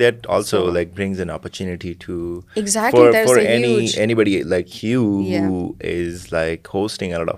[0.00, 1.46] that also like brings an up
[4.46, 4.84] like
[6.32, 7.30] لائکرس and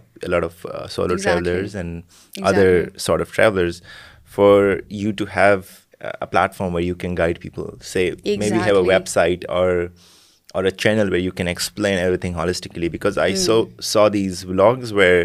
[2.42, 3.68] other
[4.34, 5.58] for you to have
[6.30, 6.82] platform or
[7.18, 7.98] guide people
[9.08, 13.18] website or channel where you can explaining holistically because
[13.80, 14.44] so these
[14.90, 15.24] were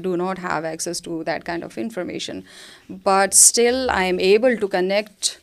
[0.00, 2.44] do not have access to that kind of information.
[2.88, 5.40] But still, I am able to connect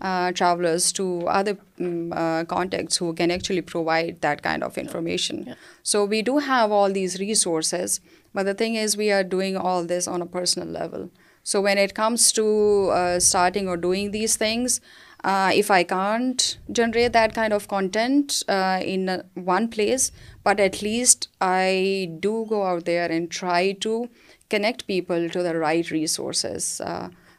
[0.00, 5.44] uh, travelers to other mm, uh, contacts who can actually provide that kind of information.
[5.48, 5.54] Yeah.
[5.82, 8.00] So we do have all these resources,
[8.32, 11.10] but the thing is we are doing all this on a personal level.
[11.44, 14.80] So when it comes to uh, starting or doing these things,
[15.24, 20.10] uh, if I can't generate that kind of content uh, in uh, one place,
[20.42, 24.10] but at least I do go out there and try to
[24.50, 26.80] connect people to the right resources.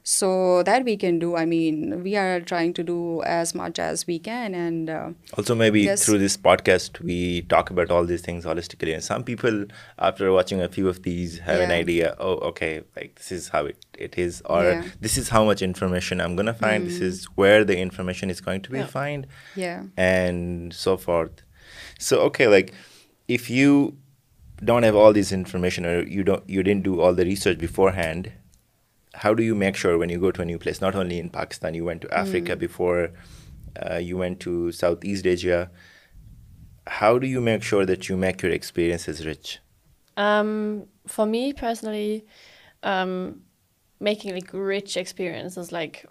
[0.06, 1.38] So that we can do.
[1.38, 4.54] I mean, we are trying to do as much as we can.
[4.54, 8.94] And uh, also maybe through this podcast, we talk about all these things holistically.
[8.94, 9.66] And some people,
[10.00, 13.66] after watching a few of these, have an idea, oh, okay, like this is how
[13.66, 16.86] it is, or this is how much information I'm going to find.
[16.86, 17.04] This mm.
[17.04, 19.28] is where the information is going to be found.
[19.56, 19.84] Yeah.
[19.96, 21.44] And so forth.
[21.98, 22.74] So, okay, like
[23.30, 23.96] if you
[24.66, 28.32] don't have all this information or you didn't do all the research beforehand,
[29.16, 31.30] how do you make sure when you go to a new place, not only in
[31.30, 32.60] Pakistan, you went to Africa hmm.
[32.60, 33.12] before,
[33.82, 35.70] uh, you went to Southeast Asia.
[36.88, 39.60] How do you make sure that you make your experiences rich?
[40.18, 42.26] Um, for me personally,
[42.84, 43.42] um,
[44.00, 46.06] making like rich experiences, like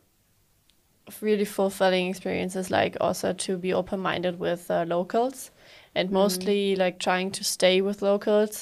[1.21, 5.51] really fulfilling experiences, like also to be open-minded with uh, locals,
[5.95, 6.15] and hmm.
[6.15, 8.61] mostly like trying to stay with locals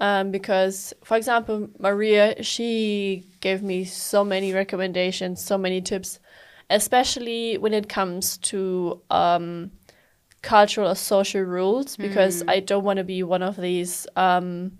[0.00, 6.18] um, because, for example, Maria, she gave me so many recommendations, so many tips,
[6.70, 9.70] especially when it comes to um,
[10.40, 12.48] cultural or social rules, because mm-hmm.
[12.48, 14.72] I don't want to be one of these um,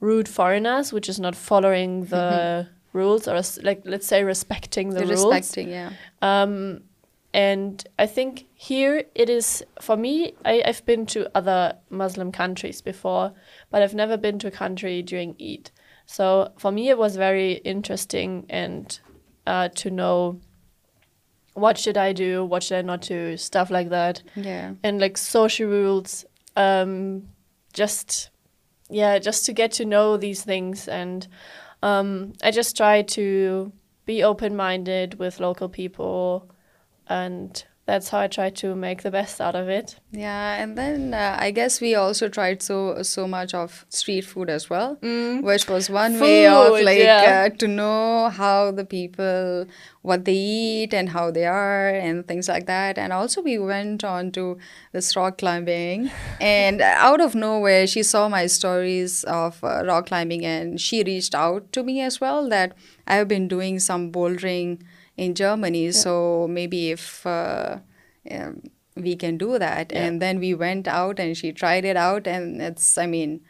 [0.00, 2.98] rude foreigners, which is not following the mm-hmm.
[2.98, 5.24] rules, or like, let's say, respecting the rules.
[5.24, 6.74] Respecting, yeah.
[7.34, 13.32] And I think here it is, for me, I've been to other Muslim countries before,
[13.70, 15.70] but I've never been to a country during Eid.
[16.06, 18.98] So for me, it was very interesting and
[19.46, 20.40] uh, to know
[21.52, 24.22] what should I do, what should I not do, stuff like that.
[24.34, 24.72] Yeah.
[24.82, 26.24] And like social rules,
[26.56, 27.28] um,
[27.74, 28.30] just
[28.90, 30.88] to get to know these things.
[30.88, 31.28] And
[31.82, 33.70] um, I just try to
[34.06, 36.46] be open-minded with local people,
[37.08, 39.98] and that's how I try to make the best out of it.
[40.12, 44.68] Yeah, and then uh, I guess we also tried so much of street food as
[44.68, 45.42] well, mm.
[45.42, 49.64] which was one way of uh, to know how the people,
[50.02, 52.98] what they eat and how they are and things like that.
[52.98, 54.58] And also we went on to
[54.92, 56.10] this rock climbing,
[56.42, 61.34] and out of nowhere she saw my stories of uh, rock climbing, and she reached
[61.34, 62.74] out to me as well that
[63.06, 64.82] I have been doing some bouldering
[65.26, 65.84] in Germany.
[65.86, 66.00] Yeah.
[66.00, 67.78] So maybe if uh,
[68.32, 68.62] um,
[68.96, 69.90] we can do that.
[69.90, 70.04] Yeah.
[70.04, 73.40] And then we went out and she tried it out, and it's, I mean,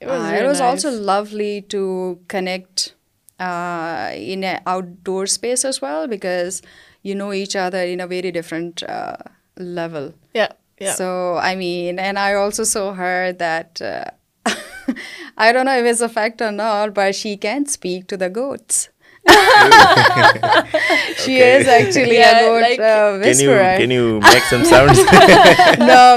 [0.00, 0.60] it was uh, nice.
[0.70, 2.94] Also lovely to connect
[3.38, 6.62] uh, in an outdoor space as well, because
[7.02, 8.84] you know each other in a very different
[9.80, 10.14] level.
[10.34, 10.52] Yeah.
[10.78, 10.92] Yeah.
[10.92, 13.80] So, I mean, and I also saw her that,
[15.44, 18.28] I don't know if it's a fact or not, but she can speak to the
[18.42, 18.84] goats.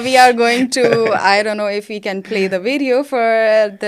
[0.01, 0.82] We are going to
[1.20, 3.80] I know if you can play the video for us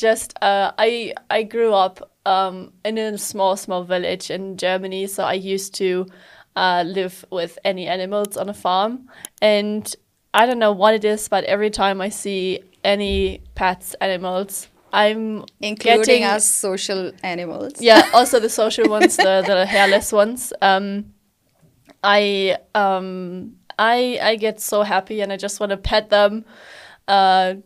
[0.00, 0.36] just
[1.54, 5.90] grew up in small village in Germany so I used to
[6.94, 7.06] live
[7.36, 8.92] with any animals on a farm
[9.50, 9.84] and
[10.40, 12.36] I do know when it is for every time I see
[12.84, 13.12] any
[13.58, 14.54] pets animals
[14.90, 16.74] so
[24.88, 25.20] happy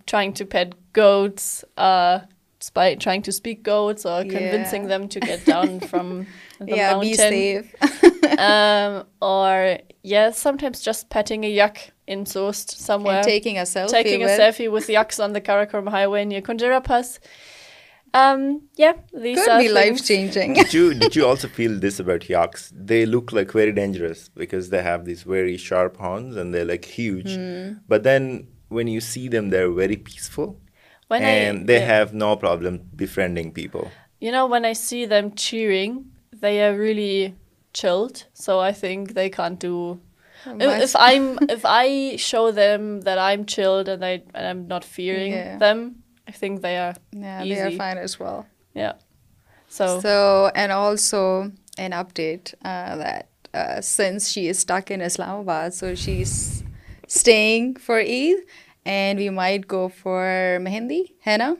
[0.06, 1.64] trying to pets
[2.72, 4.06] trying to speaks
[8.32, 13.16] um, or yeah, sometimes just petting a yak in Soest somewhere.
[13.18, 13.90] And taking a selfie.
[13.90, 14.38] Taking a with.
[14.38, 17.20] selfie with yaks on the Karakoram Highway near Kundera Pass.
[18.12, 20.54] Um, yeah, these Could are be life changing.
[20.54, 22.72] did, you, did you also feel this about yaks?
[22.74, 26.84] They look like very dangerous because they have these very sharp horns and they're like
[26.84, 27.36] huge.
[27.36, 27.80] Mm.
[27.88, 30.60] But then when you see them, they're very peaceful.
[31.08, 31.86] When and I, they, yeah.
[31.86, 33.90] have no problem befriending people.
[34.20, 37.34] You know, when I see them cheering, they are really
[37.80, 39.74] chilled so I think the con to
[41.06, 45.62] I am if I show them that I am chilled I am not feeling
[50.54, 51.22] and also
[51.78, 52.54] and up date
[53.02, 53.54] that
[53.84, 55.00] since she is talk in
[55.38, 56.32] Islamabad so she is
[57.16, 58.38] staying for as
[58.94, 61.52] and we might go for mehndi ہے نا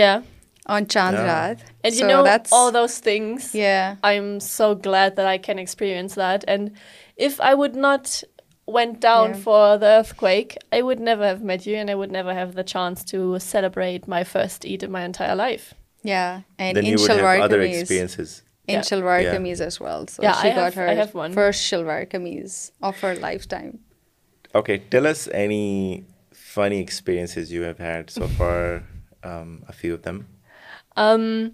[0.00, 0.18] یا
[0.66, 1.58] on Chandrat.
[1.58, 1.64] Yeah.
[1.84, 3.54] And so you know that's, all those things.
[3.54, 3.96] Yeah.
[4.02, 6.44] I'm so glad that I can experience that.
[6.46, 6.72] And
[7.16, 8.22] if I would not
[8.66, 9.36] went down yeah.
[9.36, 12.64] for the earthquake, I would never have met you and I would never have the
[12.64, 15.74] chance to celebrate my first Eid in my entire life.
[16.02, 16.42] Yeah.
[16.58, 18.42] And Then in you would have other experiences.
[18.68, 18.80] In yeah.
[18.82, 19.34] Shilvar yeah.
[19.34, 20.06] Kameez as well.
[20.06, 21.32] So yeah, she I got have, her I have one.
[21.32, 23.80] first Shilvar Kameez of her lifetime.
[24.54, 24.78] Okay.
[24.78, 28.84] Tell us any funny experiences you have had so far.
[29.24, 30.26] Um, a few of them.
[30.96, 31.52] Um,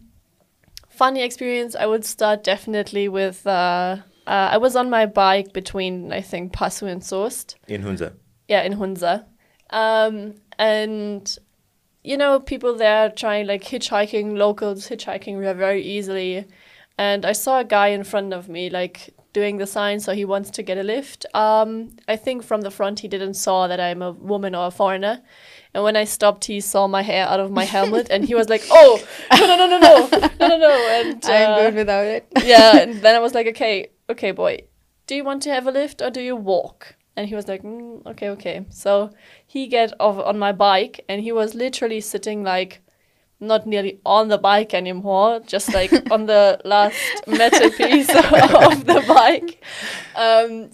[0.88, 6.12] funny experience, I would start definitely with, uh, uh, I was on my bike between,
[6.12, 7.56] I think, Passu and Soest.
[7.68, 8.14] In Hunza.
[8.48, 9.26] Yeah, in Hunza.
[9.70, 11.36] Um, and,
[12.02, 16.46] you know, people there trying, like, hitchhiking, locals hitchhiking very easily.
[16.98, 20.24] And I saw a guy in front of me, like, doing the sign, so he
[20.24, 21.24] wants to get a lift.
[21.32, 24.70] Um, I think from the front he didn't saw that I'm a woman or a
[24.70, 25.22] foreigner.
[25.74, 28.10] When I stop he some my helmet
[28.50, 29.38] like out
[33.34, 33.58] like
[34.08, 34.60] okay but
[35.08, 36.84] to have a lift you walk
[37.32, 37.60] was like
[38.06, 39.02] okay okay so
[39.54, 42.74] he get on my bike and he was literally sitting like
[43.50, 45.94] not nearly on the bike and you her just like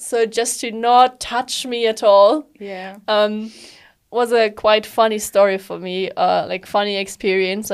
[0.08, 2.40] so just not touch me at all
[4.14, 6.06] was a funny story for me
[6.70, 7.72] funny experience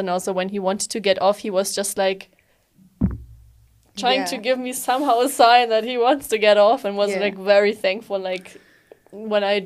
[1.05, 1.19] get
[1.77, 2.23] just like
[4.01, 4.55] to give
[6.33, 6.59] get
[7.23, 7.73] like very
[8.07, 8.49] thankful
[9.31, 9.61] when I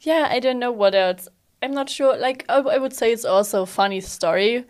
[0.00, 1.28] Yeah, I don't know what else.
[1.62, 2.16] I'm not sure.
[2.16, 4.64] Like, I would say it's also a funny story.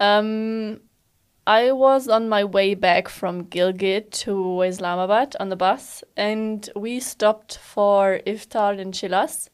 [0.00, 0.80] Um,
[1.46, 6.98] I was on my way back from Gilgit to Islamabad on the bus, and we
[6.98, 9.48] stopped for iftar in Chilas.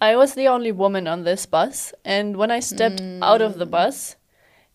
[0.00, 3.66] I was the only woman on this bus, and when I stepped out of the
[3.66, 3.70] mm.
[3.70, 4.16] bus,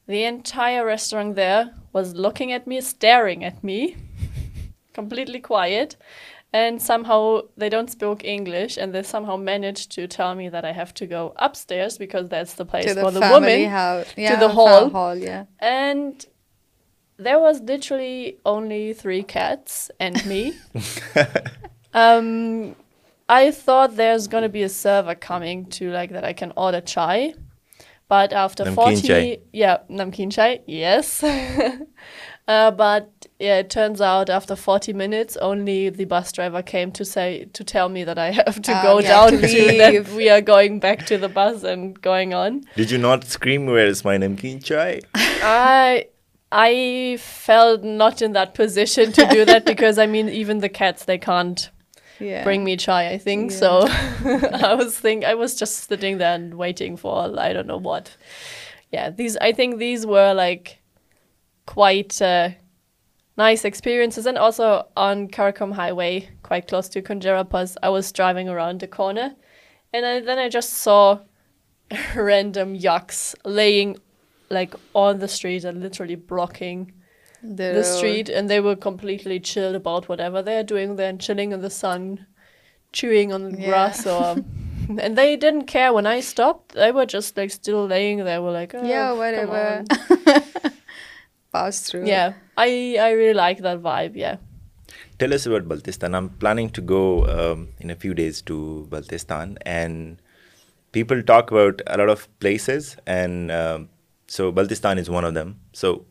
[0.07, 3.95] the entire restaurant there was looking at me, staring at me,
[4.93, 5.95] completely quiet.
[6.58, 7.39] We
[7.72, 8.04] don't
[17.26, 20.50] there was Delhi only thrice and be
[24.72, 25.10] sir
[25.91, 27.30] a chai
[28.12, 28.70] but after
[29.97, 31.24] namkeen chai yes
[32.78, 35.90] but turns out after forty minutes me
[44.64, 45.00] chai
[53.52, 53.70] shows
[54.52, 57.40] I was chasing then waiting for it
[58.98, 60.70] I think these was like
[63.40, 64.66] nice experience as and also
[65.08, 66.08] on Karakoram highway
[66.44, 69.18] خواہ کلس to خوش first I was driving around the can
[70.40, 71.00] I just so
[72.26, 73.24] random yaks
[73.60, 73.94] lying
[74.54, 76.84] like on the street literally blocking
[77.58, 82.14] then street they were completely chill about whatever they are doing then chill the sun
[83.02, 83.50] chewing on
[84.04, 84.20] so
[85.16, 87.88] they done can I stop like still
[91.51, 92.05] pass through.
[92.05, 94.38] Yeah, I really like that vibe, yeah.
[95.20, 96.16] Tell us about Baltistan.
[96.16, 100.22] I'm planning to go um, in a few days to Baltistan, and
[100.91, 103.88] people talk about a lot of places, and um,
[104.32, 106.05] so Baltistan is one of them so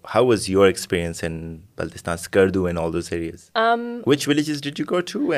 [4.26, 5.32] villages did you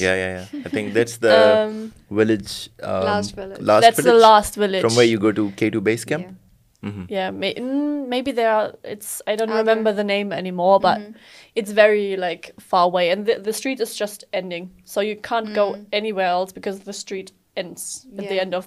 [11.75, 17.23] very like far by the street is just ending so you can't go a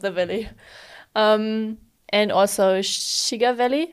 [0.02, 0.42] the valley
[2.12, 3.84] and also see gully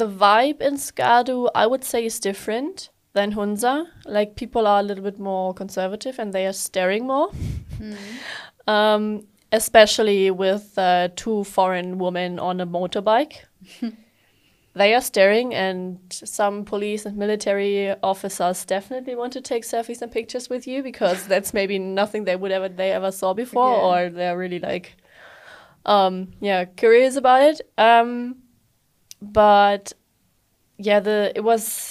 [0.00, 0.90] the vibe and
[1.44, 3.86] I would see is different than Hunza.
[4.06, 7.30] Like, people are a little bit more conservative and they are staring more.
[8.68, 9.26] Mm-hmm.
[9.54, 13.42] Especially with uh, two foreign women on a motorbike.
[14.74, 20.10] They are staring, and some police and military officers definitely want to take selfies and
[20.10, 24.96] pictures with you, because that's maybe nothing they ever saw before, or they're really like,
[25.84, 26.32] um,
[26.76, 27.60] curious about it.
[27.76, 28.36] Um,
[29.20, 29.92] but
[30.78, 31.90] it was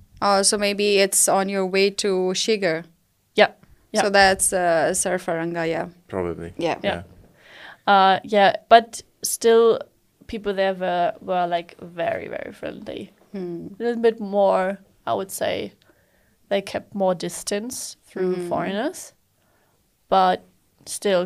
[0.45, 2.11] so maybe it's on your way to
[2.41, 2.81] Shigar
[4.13, 4.53] that's
[8.69, 9.75] but still
[10.27, 10.73] people have
[11.27, 14.71] go like very very friendly more
[15.31, 15.69] outside
[16.51, 17.79] like keep more distance
[18.13, 19.11] from foreigners
[20.11, 20.47] but
[20.89, 21.25] still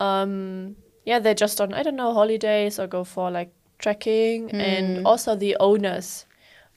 [0.00, 4.50] Um, yeah, they're just on, I don't know, holidays or go for like trekking.
[4.50, 5.06] And hmm.
[5.06, 6.26] also the owners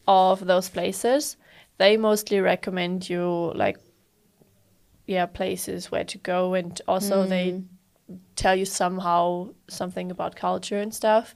[0.08, 1.38] of those places,
[1.78, 3.78] they mostly recommend you like,
[5.08, 8.16] yeah, places where to go, and also they hmm.
[8.38, 11.36] tell you somehow something about culture and stuff.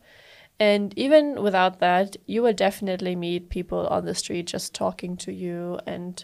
[0.57, 5.33] And even without that, you will definitely meet people on the street just talking to
[5.33, 5.79] you.
[5.85, 6.23] And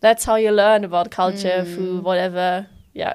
[0.00, 2.06] that's how you learn about culture, food, hmm.
[2.06, 2.66] whatever.
[2.94, 3.12] Yeah,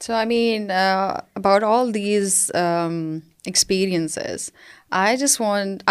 [0.00, 4.52] so, uh, about all these um, experiences,
[4.92, 5.18] I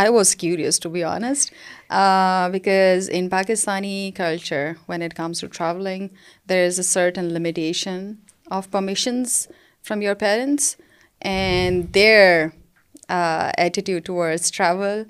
[0.09, 1.51] was curious, to be honest,
[1.89, 6.11] uh, because in Pakistani culture, when it comes to traveling,
[6.45, 8.19] there is a certain limitation
[8.49, 9.49] of permissions
[9.83, 10.77] from your parents,
[11.21, 12.53] and their
[13.09, 15.05] uh, attitude towards travel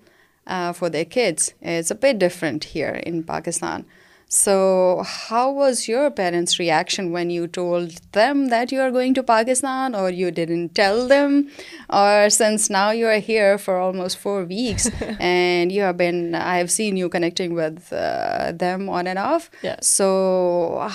[0.73, 3.88] for their kids is a bit different here in Pakistan.
[4.29, 9.23] So how was your parents' reaction when you told them that you are going to
[9.23, 11.49] Pakistan, or you didn't tell them?
[11.89, 16.57] Or since now you are here for almost 4 weeks and you have been, I
[16.57, 19.49] have seen you connecting with uh, them on and off.
[19.61, 19.77] Yeah.
[19.81, 20.85] So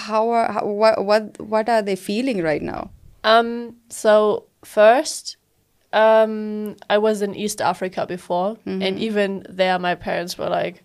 [0.68, 2.90] what are they feeling right now?
[3.24, 5.36] Um, so first,
[5.95, 8.82] um, I was in East Africa before, mm-hmm.
[8.82, 10.80] and even there my parents were like,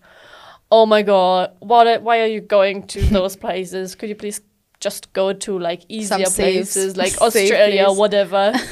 [0.71, 3.95] oh my god, why are you going to those places?
[3.95, 4.41] Could you please
[4.79, 8.53] just go to like easier places like Australia, whatever.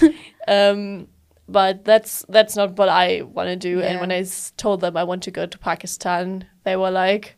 [0.48, 1.08] Um,
[1.50, 2.24] but that's
[2.56, 3.80] not what I want to do.
[3.80, 3.86] Yeah.
[3.86, 4.24] And when I
[4.58, 7.34] told them I want to go to Pakistan, they were like,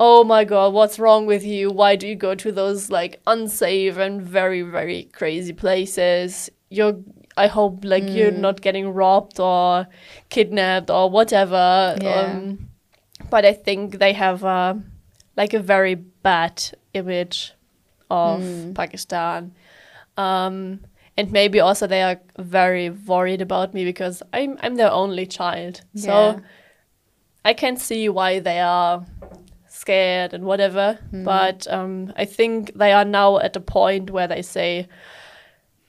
[0.00, 1.70] oh my god, what's wrong with you?
[1.70, 6.48] Why do you go to those like unsafe and very, very crazy places?
[7.36, 8.38] I hope like you're mm.
[8.38, 9.86] not getting robbed or
[10.30, 11.98] kidnapped or whatever.
[12.00, 12.32] Yeah.
[12.32, 12.58] Um,
[13.30, 14.42] but I think they have
[15.36, 16.62] like a very bad
[16.94, 17.52] image
[18.10, 18.72] of hmm.
[18.72, 19.54] Pakistan.
[20.16, 20.80] Um,
[21.16, 25.82] and maybe also they are very worried about me because I'm their only child.
[25.92, 26.02] Yeah.
[26.02, 26.40] So
[27.44, 29.04] I can see why they are
[29.68, 30.98] scared and whatever.
[31.10, 31.24] Hmm.
[31.24, 34.88] But um, I think they are now at a point where they say,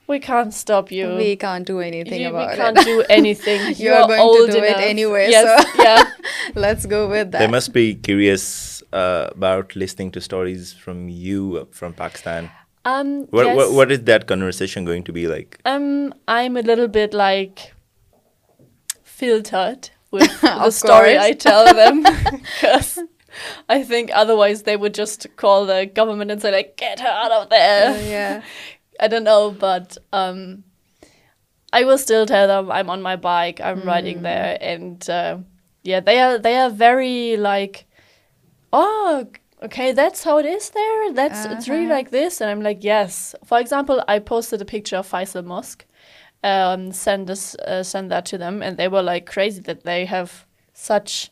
[0.08, 1.16] we can't stop you.
[1.16, 2.52] We can't do anything you, about it.
[2.54, 2.86] We can't it.
[2.86, 3.76] do anything.
[3.76, 4.78] you are going old to do enough.
[4.78, 5.28] it anyway.
[5.30, 6.12] Yes, so yeah,
[6.56, 7.40] let's go with that.
[7.40, 12.50] They must be curious uh, about listening to stories from you from Pakistan.
[12.86, 13.56] Um, what, yes.
[13.58, 15.60] what, what is that conversation going to be like?
[15.66, 17.74] Um, I'm a little bit like
[19.04, 23.00] filtered with the story I tell them because.
[23.70, 27.32] I think otherwise they would just call the government and say like get her out
[27.32, 27.90] of there.
[27.92, 28.42] Uh, yeah.
[29.00, 30.38] I don't know but um
[31.74, 34.38] I will still I am on my bike I am riding the
[34.70, 35.04] and
[36.06, 37.84] there they are very likes
[42.42, 45.84] um like yes for example I post the picture mosque
[46.96, 49.32] seen this seen that them and they wake
[49.68, 50.24] though
[50.88, 51.26] such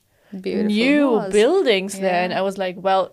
[0.69, 1.89] you building
[2.57, 3.07] like well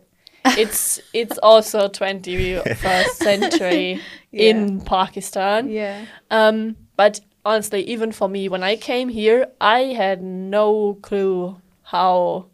[0.45, 4.01] It's also 21st century
[4.33, 5.68] in Pakistan.
[5.68, 6.07] Yeah.
[6.31, 12.47] Um, but honestly, even for me, when I came here, I had no clue how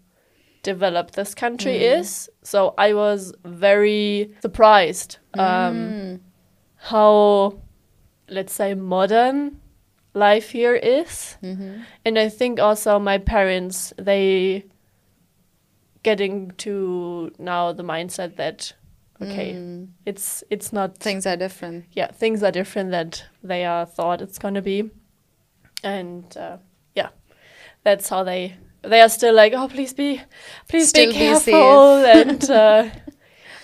[0.63, 1.99] developed this country mm.
[1.99, 2.31] is.
[2.43, 6.21] So I was very surprised um, mm.
[6.77, 7.61] how,
[8.29, 9.61] let's say, modern
[10.15, 11.37] life here is.
[11.43, 11.83] Mm-hmm.
[12.05, 14.65] And I think also my parents, they
[16.03, 18.73] getting to now the mindset that,
[19.21, 19.89] okay, mm.
[20.07, 20.97] it's not...
[20.99, 21.87] Things are different.
[21.93, 24.91] Yeah, things are different that they are thought it's going to be.
[25.83, 26.59] And uh,
[26.95, 27.09] yeah,
[27.85, 30.21] that's how they are still like, oh, please be
[30.69, 32.05] careful.
[32.05, 32.89] And uh,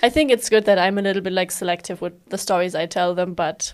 [0.03, 2.87] I think it's good that I'm a little bit like selective with the stories I
[2.87, 3.73] tell them, but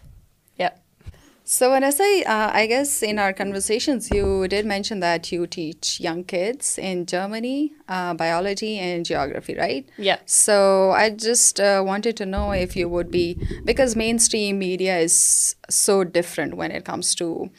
[1.53, 6.22] so Vanessa, uh, I guess in our conversations, you did mention that you teach young
[6.22, 9.85] kids in Germany, uh, biology and geography, right?
[9.99, 10.20] Yeah.
[10.26, 15.57] So I just uh, wanted to know if you would be, because mainstream media is
[15.68, 17.51] so different when it comes to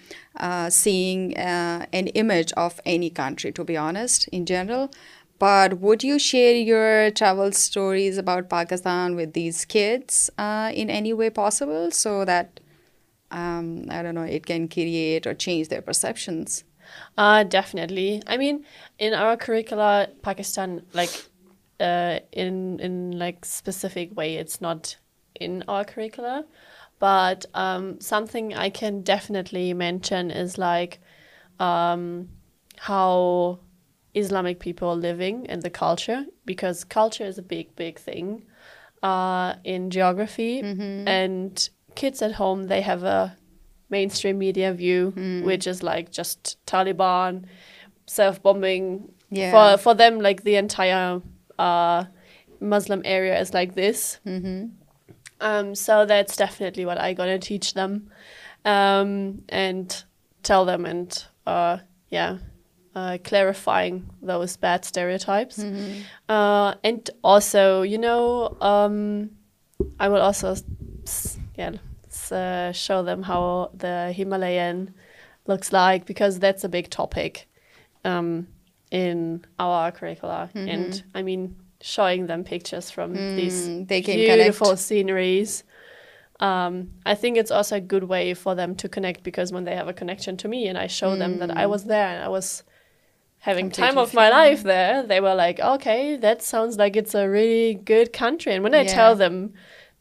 [0.69, 4.89] seeing an image of any country, to be honest, in general.
[5.37, 11.29] But would you share your travel stories about Pakistan with these kids in any way
[11.29, 12.51] possible so that
[13.31, 16.63] um, I don't know, it can create or change their perceptions.
[17.17, 18.21] Uh, definitely.
[18.27, 18.65] I mean,
[18.99, 21.27] in our curricula, Pakistan, like
[21.79, 24.97] uh, in like specific way, it's not
[25.39, 26.45] in our curricula,
[26.99, 30.99] but um, something I can definitely mention is like
[31.59, 32.27] um,
[32.77, 33.59] how
[34.13, 38.43] Islamic people are living and the culture, because culture is a big thing
[39.01, 41.07] uh, in geography, mm-hmm.
[41.07, 43.35] and kids at home, they have a
[43.89, 45.43] mainstream media view, hmm.
[45.43, 47.45] which is like just Taliban,
[48.05, 49.11] self-bombing.
[49.29, 49.77] Yeah.
[49.77, 51.21] For them, like the entire
[51.57, 52.05] uh,
[52.59, 54.19] Muslim area is like this.
[54.25, 54.65] Mm-hmm.
[55.39, 58.11] Um, so that's definitely what I gotta teach them,
[58.63, 60.03] um, and
[60.43, 61.77] tell them, and uh,
[62.93, 65.57] uh, clarifying those bad stereotypes.
[65.57, 66.01] Mm-hmm.
[66.29, 69.29] And also, um,
[69.99, 70.61] I will also
[72.73, 74.85] show them how the Himalayan
[75.49, 77.37] looks like backs that's a big topic
[81.83, 83.67] showing them pictures from these
[84.57, 85.61] four sceneries
[86.49, 90.35] I think it's good way for them to connect connection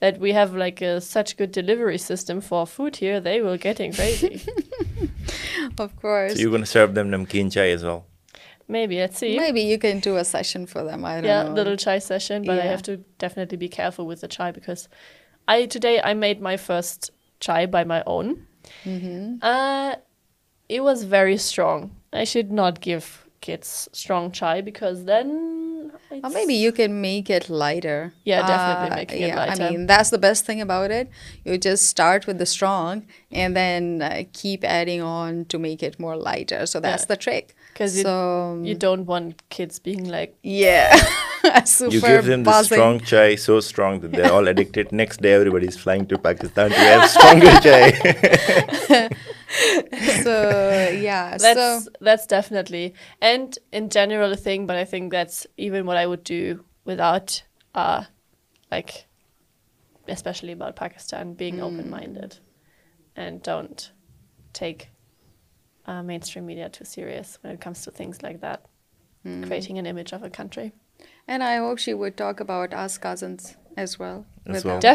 [0.03, 0.83] that we've like
[1.41, 2.97] good delivery system for food
[16.15, 17.11] my first
[17.45, 18.35] chai by my own
[20.69, 21.37] a was very
[22.33, 24.61] should not گیفرانگ chai
[25.07, 25.37] then
[26.47, 28.07] maybe you concrete water
[51.43, 52.89] that's definitely
[53.29, 56.43] and in general thing but I think that's even we would do
[56.91, 57.31] without
[58.71, 58.91] like
[60.13, 62.35] especially about Pakistan being woman minded
[63.21, 63.81] and don't
[64.59, 64.83] ٹھیک
[65.89, 70.69] I mainstream media too serious comes to things like that بیٹھ country
[71.29, 74.87] and I hope she would talk about cousins as well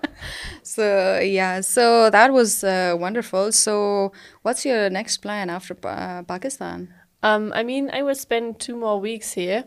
[0.62, 3.52] So that was uh, wonderful.
[3.52, 6.92] So what's your next plan after Pakistan?
[7.22, 9.64] Um, I mean, I will spend 2 more weeks here.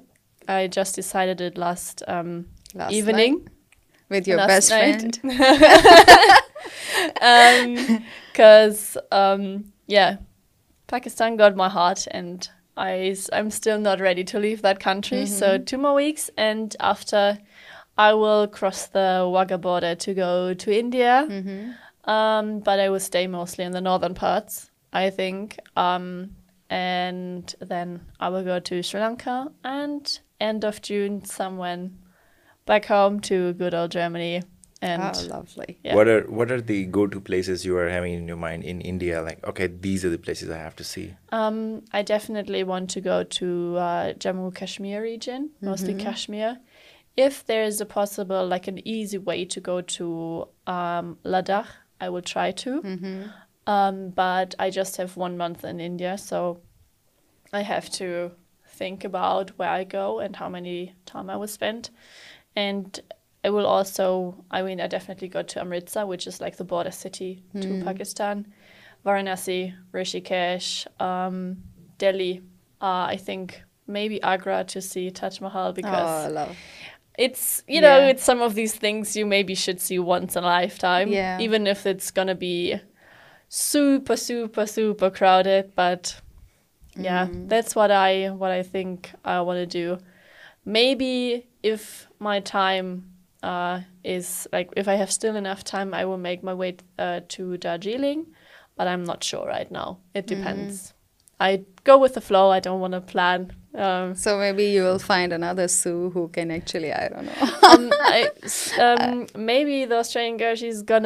[0.48, 2.46] I just decided it last um,
[2.90, 3.44] evening.
[3.44, 3.48] Night?
[4.10, 5.18] With your best friend.
[8.32, 10.18] Because, um, yeah,
[10.88, 15.24] Pakistan got my heart and I'm still not ready to leave that country.
[15.24, 15.34] Mm-hmm.
[15.34, 17.40] So 2 more weeks, and after
[18.02, 21.22] I will cross the Wagah border to go to India
[22.66, 24.60] but I was time mostly in the northern parts
[25.02, 25.54] I think
[25.86, 26.06] um
[26.76, 31.88] and then oh go to Sri Lanka of June some one
[32.68, 32.92] peak
[33.28, 34.74] to got جرمنیزلی
[42.68, 43.80] want to go to
[44.22, 46.52] Jammu Kashmir region
[47.16, 51.68] If there is a possible, like an easy way to go to um, Ladakh,
[52.02, 52.82] I will try to.
[52.82, 53.24] Mm-hmm.
[53.68, 56.62] Um, but I just have 1 month in India, so
[57.54, 58.32] I have to
[58.68, 61.92] think about where I go and how many time I will spend.
[62.56, 63.00] And
[63.44, 66.92] I will also, I mean, I definitely go to Amritsar, which is like the border
[66.92, 67.86] city to mm-hmm.
[67.86, 68.52] Pakistan,
[69.06, 71.58] Varanasi, Rishikesh, um,
[72.00, 72.42] Delhi,
[72.82, 76.56] uh, I think maybe Agra to see Taj Mahal because oh,
[77.18, 80.48] it's, you know, it's some of these things you maybe should see once in a
[80.48, 82.76] lifetime, even if it's going to be
[83.50, 85.74] super, super, super crowded.
[85.76, 86.20] But
[86.96, 87.48] yeah, mm.
[87.48, 90.00] that's what I think I want to do.
[90.66, 93.12] Maybe if my time
[93.44, 97.20] uh, is like, if I have still enough time, I will make my way uh,
[97.30, 98.26] to Darjeeling,
[98.76, 100.00] but I'm not sure right now.
[100.16, 100.36] It mm-hmm.
[100.36, 100.92] depends.
[101.40, 103.44] Floor plane
[109.36, 111.06] me base gone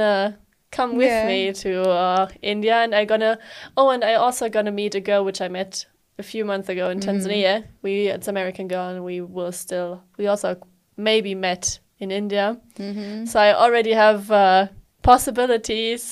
[0.97, 1.81] we to
[2.51, 2.83] India
[4.37, 5.75] گ wait I meat
[6.45, 7.59] months نہیں
[11.21, 11.65] maybe meet
[11.99, 12.51] India
[13.31, 14.33] so I already have
[15.05, 16.05] possibilities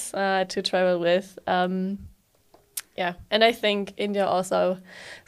[0.54, 1.40] to travel with
[2.98, 4.72] یا and I think India also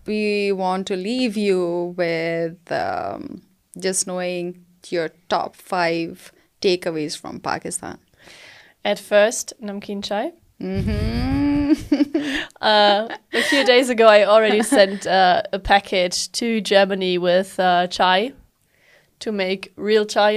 [0.07, 1.61] we want to leave you
[1.99, 2.73] with
[3.87, 4.53] just knowing
[4.93, 6.13] your top five
[6.87, 7.97] takeaways from Pakistan
[8.87, 10.31] at first namkeen chai
[13.99, 15.07] go I اور recent
[15.69, 18.29] package to Germany was chai
[19.25, 20.37] to make real chai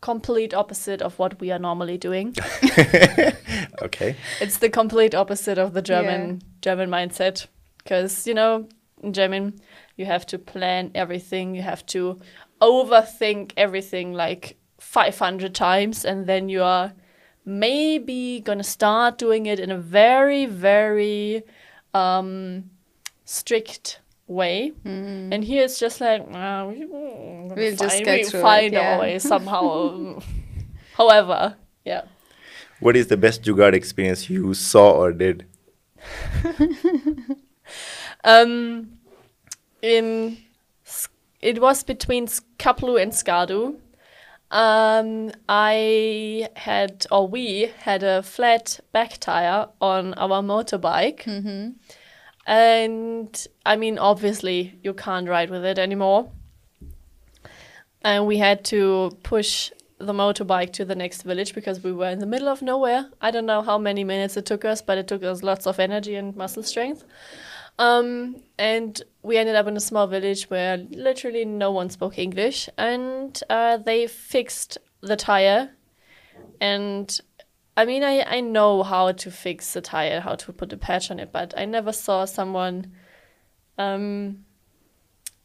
[0.00, 2.34] complete opposite of what we are normally doing.
[3.80, 4.16] Okay.
[4.40, 8.68] It's the complete opposite of the German mindset, because, you know,
[9.04, 9.60] in German,
[9.96, 11.54] you have to plan everything.
[11.54, 12.18] You have to
[12.60, 16.92] overthink everything like 500 times, and then you are
[17.44, 21.44] maybe going to start doing it in a very, very
[21.94, 22.70] um,
[23.26, 23.96] strict
[24.28, 25.34] between
[42.64, 43.68] Khaplu and Skardu
[45.54, 50.40] I had a flat peak on our
[50.82, 51.28] motorbike
[52.48, 56.32] And I mean, obviously you can't ride with it anymore.
[58.02, 62.20] And we had to push the motorbike to the next village because we were in
[62.20, 63.10] the middle of nowhere.
[63.20, 65.78] I don't know how many minutes it took us, but it took us lots of
[65.78, 67.04] energy and muscle strength.
[67.78, 72.68] Um, and we ended up in a small village where literally no one spoke English,
[72.78, 75.72] and uh, they fixed the tire
[76.62, 77.14] and
[77.78, 81.20] I mean, I know how to fix the tire, how to put a patch on
[81.20, 82.92] it, but I never saw someone,
[83.78, 84.44] um,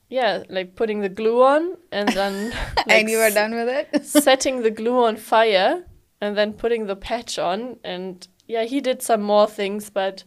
[0.09, 2.49] like putting the glue on and then...
[2.77, 4.05] like and you were done with it?
[4.23, 5.84] Setting the glue on fire
[6.21, 7.77] and then putting the patch on.
[7.84, 10.23] And yeah, he did some more things, but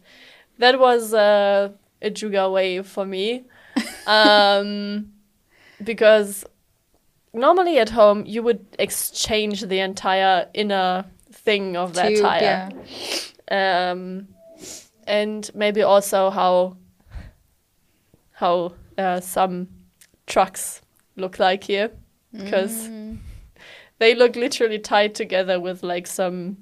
[0.59, 3.43] that was uh, a Juga way for me.
[4.07, 5.11] Um,
[5.83, 6.45] because
[7.33, 11.05] normally at home, you would exchange the entire inner
[11.47, 12.69] thing of that tire.
[12.69, 12.69] Yeah.
[13.59, 14.27] Um,
[15.21, 16.75] and maybe also how
[18.97, 19.67] uh, some
[20.25, 20.81] trucks
[21.15, 21.91] look like here,
[22.33, 23.17] because mm.
[23.99, 26.57] they look literally tied together with like some,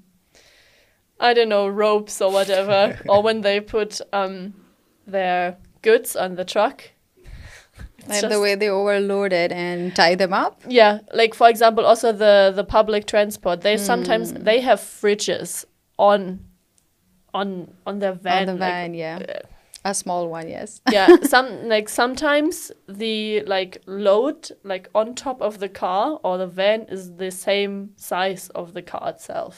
[1.19, 2.95] I don't know, ropes or whatever.
[3.11, 4.53] Or when they put um,
[5.07, 6.83] their goods on the truck,
[8.07, 8.25] like
[11.35, 11.83] for example
[12.71, 14.05] public transport then
[25.15, 27.69] top of the car the van is the same
[28.07, 29.55] size of the کھا self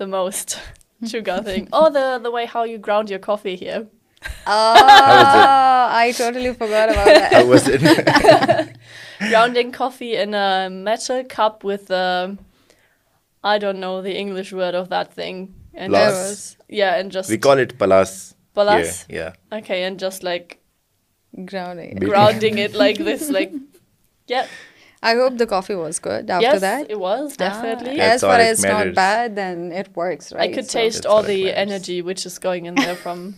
[0.00, 0.48] the most
[1.14, 3.60] یورفی
[4.46, 7.32] Oh, I totally forgot about that.
[7.32, 8.78] How was it?
[9.28, 12.36] Grounding coffee in a metal cup with a,
[13.44, 15.54] I don't know the English word of that thing.
[15.74, 17.30] And it was, yeah, and just.
[17.30, 18.34] We call it balas.
[18.54, 19.06] Balas?
[19.08, 19.32] Yeah.
[19.50, 19.58] yeah.
[19.58, 20.58] Okay, and just like.
[21.46, 22.00] Grounding it.
[22.04, 23.52] Grounding it like this, like.
[24.26, 24.46] Yeah.
[25.04, 26.78] I hope the coffee was good after yes, that.
[26.80, 28.00] Yes, it was, definitely.
[28.00, 30.48] Ah, as far as it's not bad, then it works, right?
[30.48, 31.72] I could so taste all the matters.
[31.72, 33.34] energy which is going in there from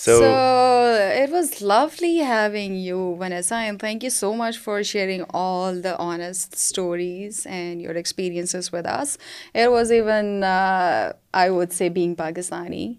[0.00, 5.74] So it was lovely having you, Vanessa, and thank you so much for sharing all
[5.74, 9.18] the honest stories and your experiences with us.
[9.52, 12.96] It was even, uh, I would say, being Pakistani,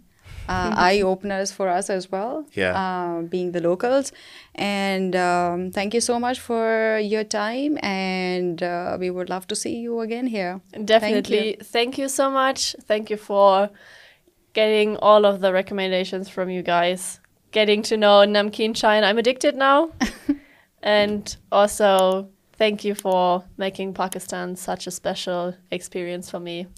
[0.48, 2.46] uh, eye openers for us as well.
[2.54, 2.80] Yeah.
[2.80, 4.12] Uh, being the locals,
[4.54, 8.62] and um, thank you so much for your time, and
[9.00, 10.62] we would love to see you again here.
[10.86, 11.58] Definitely.
[11.64, 12.76] Thank you so much.
[12.86, 13.72] Thank you for
[14.54, 17.00] caring all of the recommendations from you guys
[17.54, 19.86] caring to know namkeen shine I addicted now
[20.82, 21.30] and
[21.62, 21.94] also
[22.58, 23.94] thank you for making
[24.38, 26.70] Pakistan special experience formally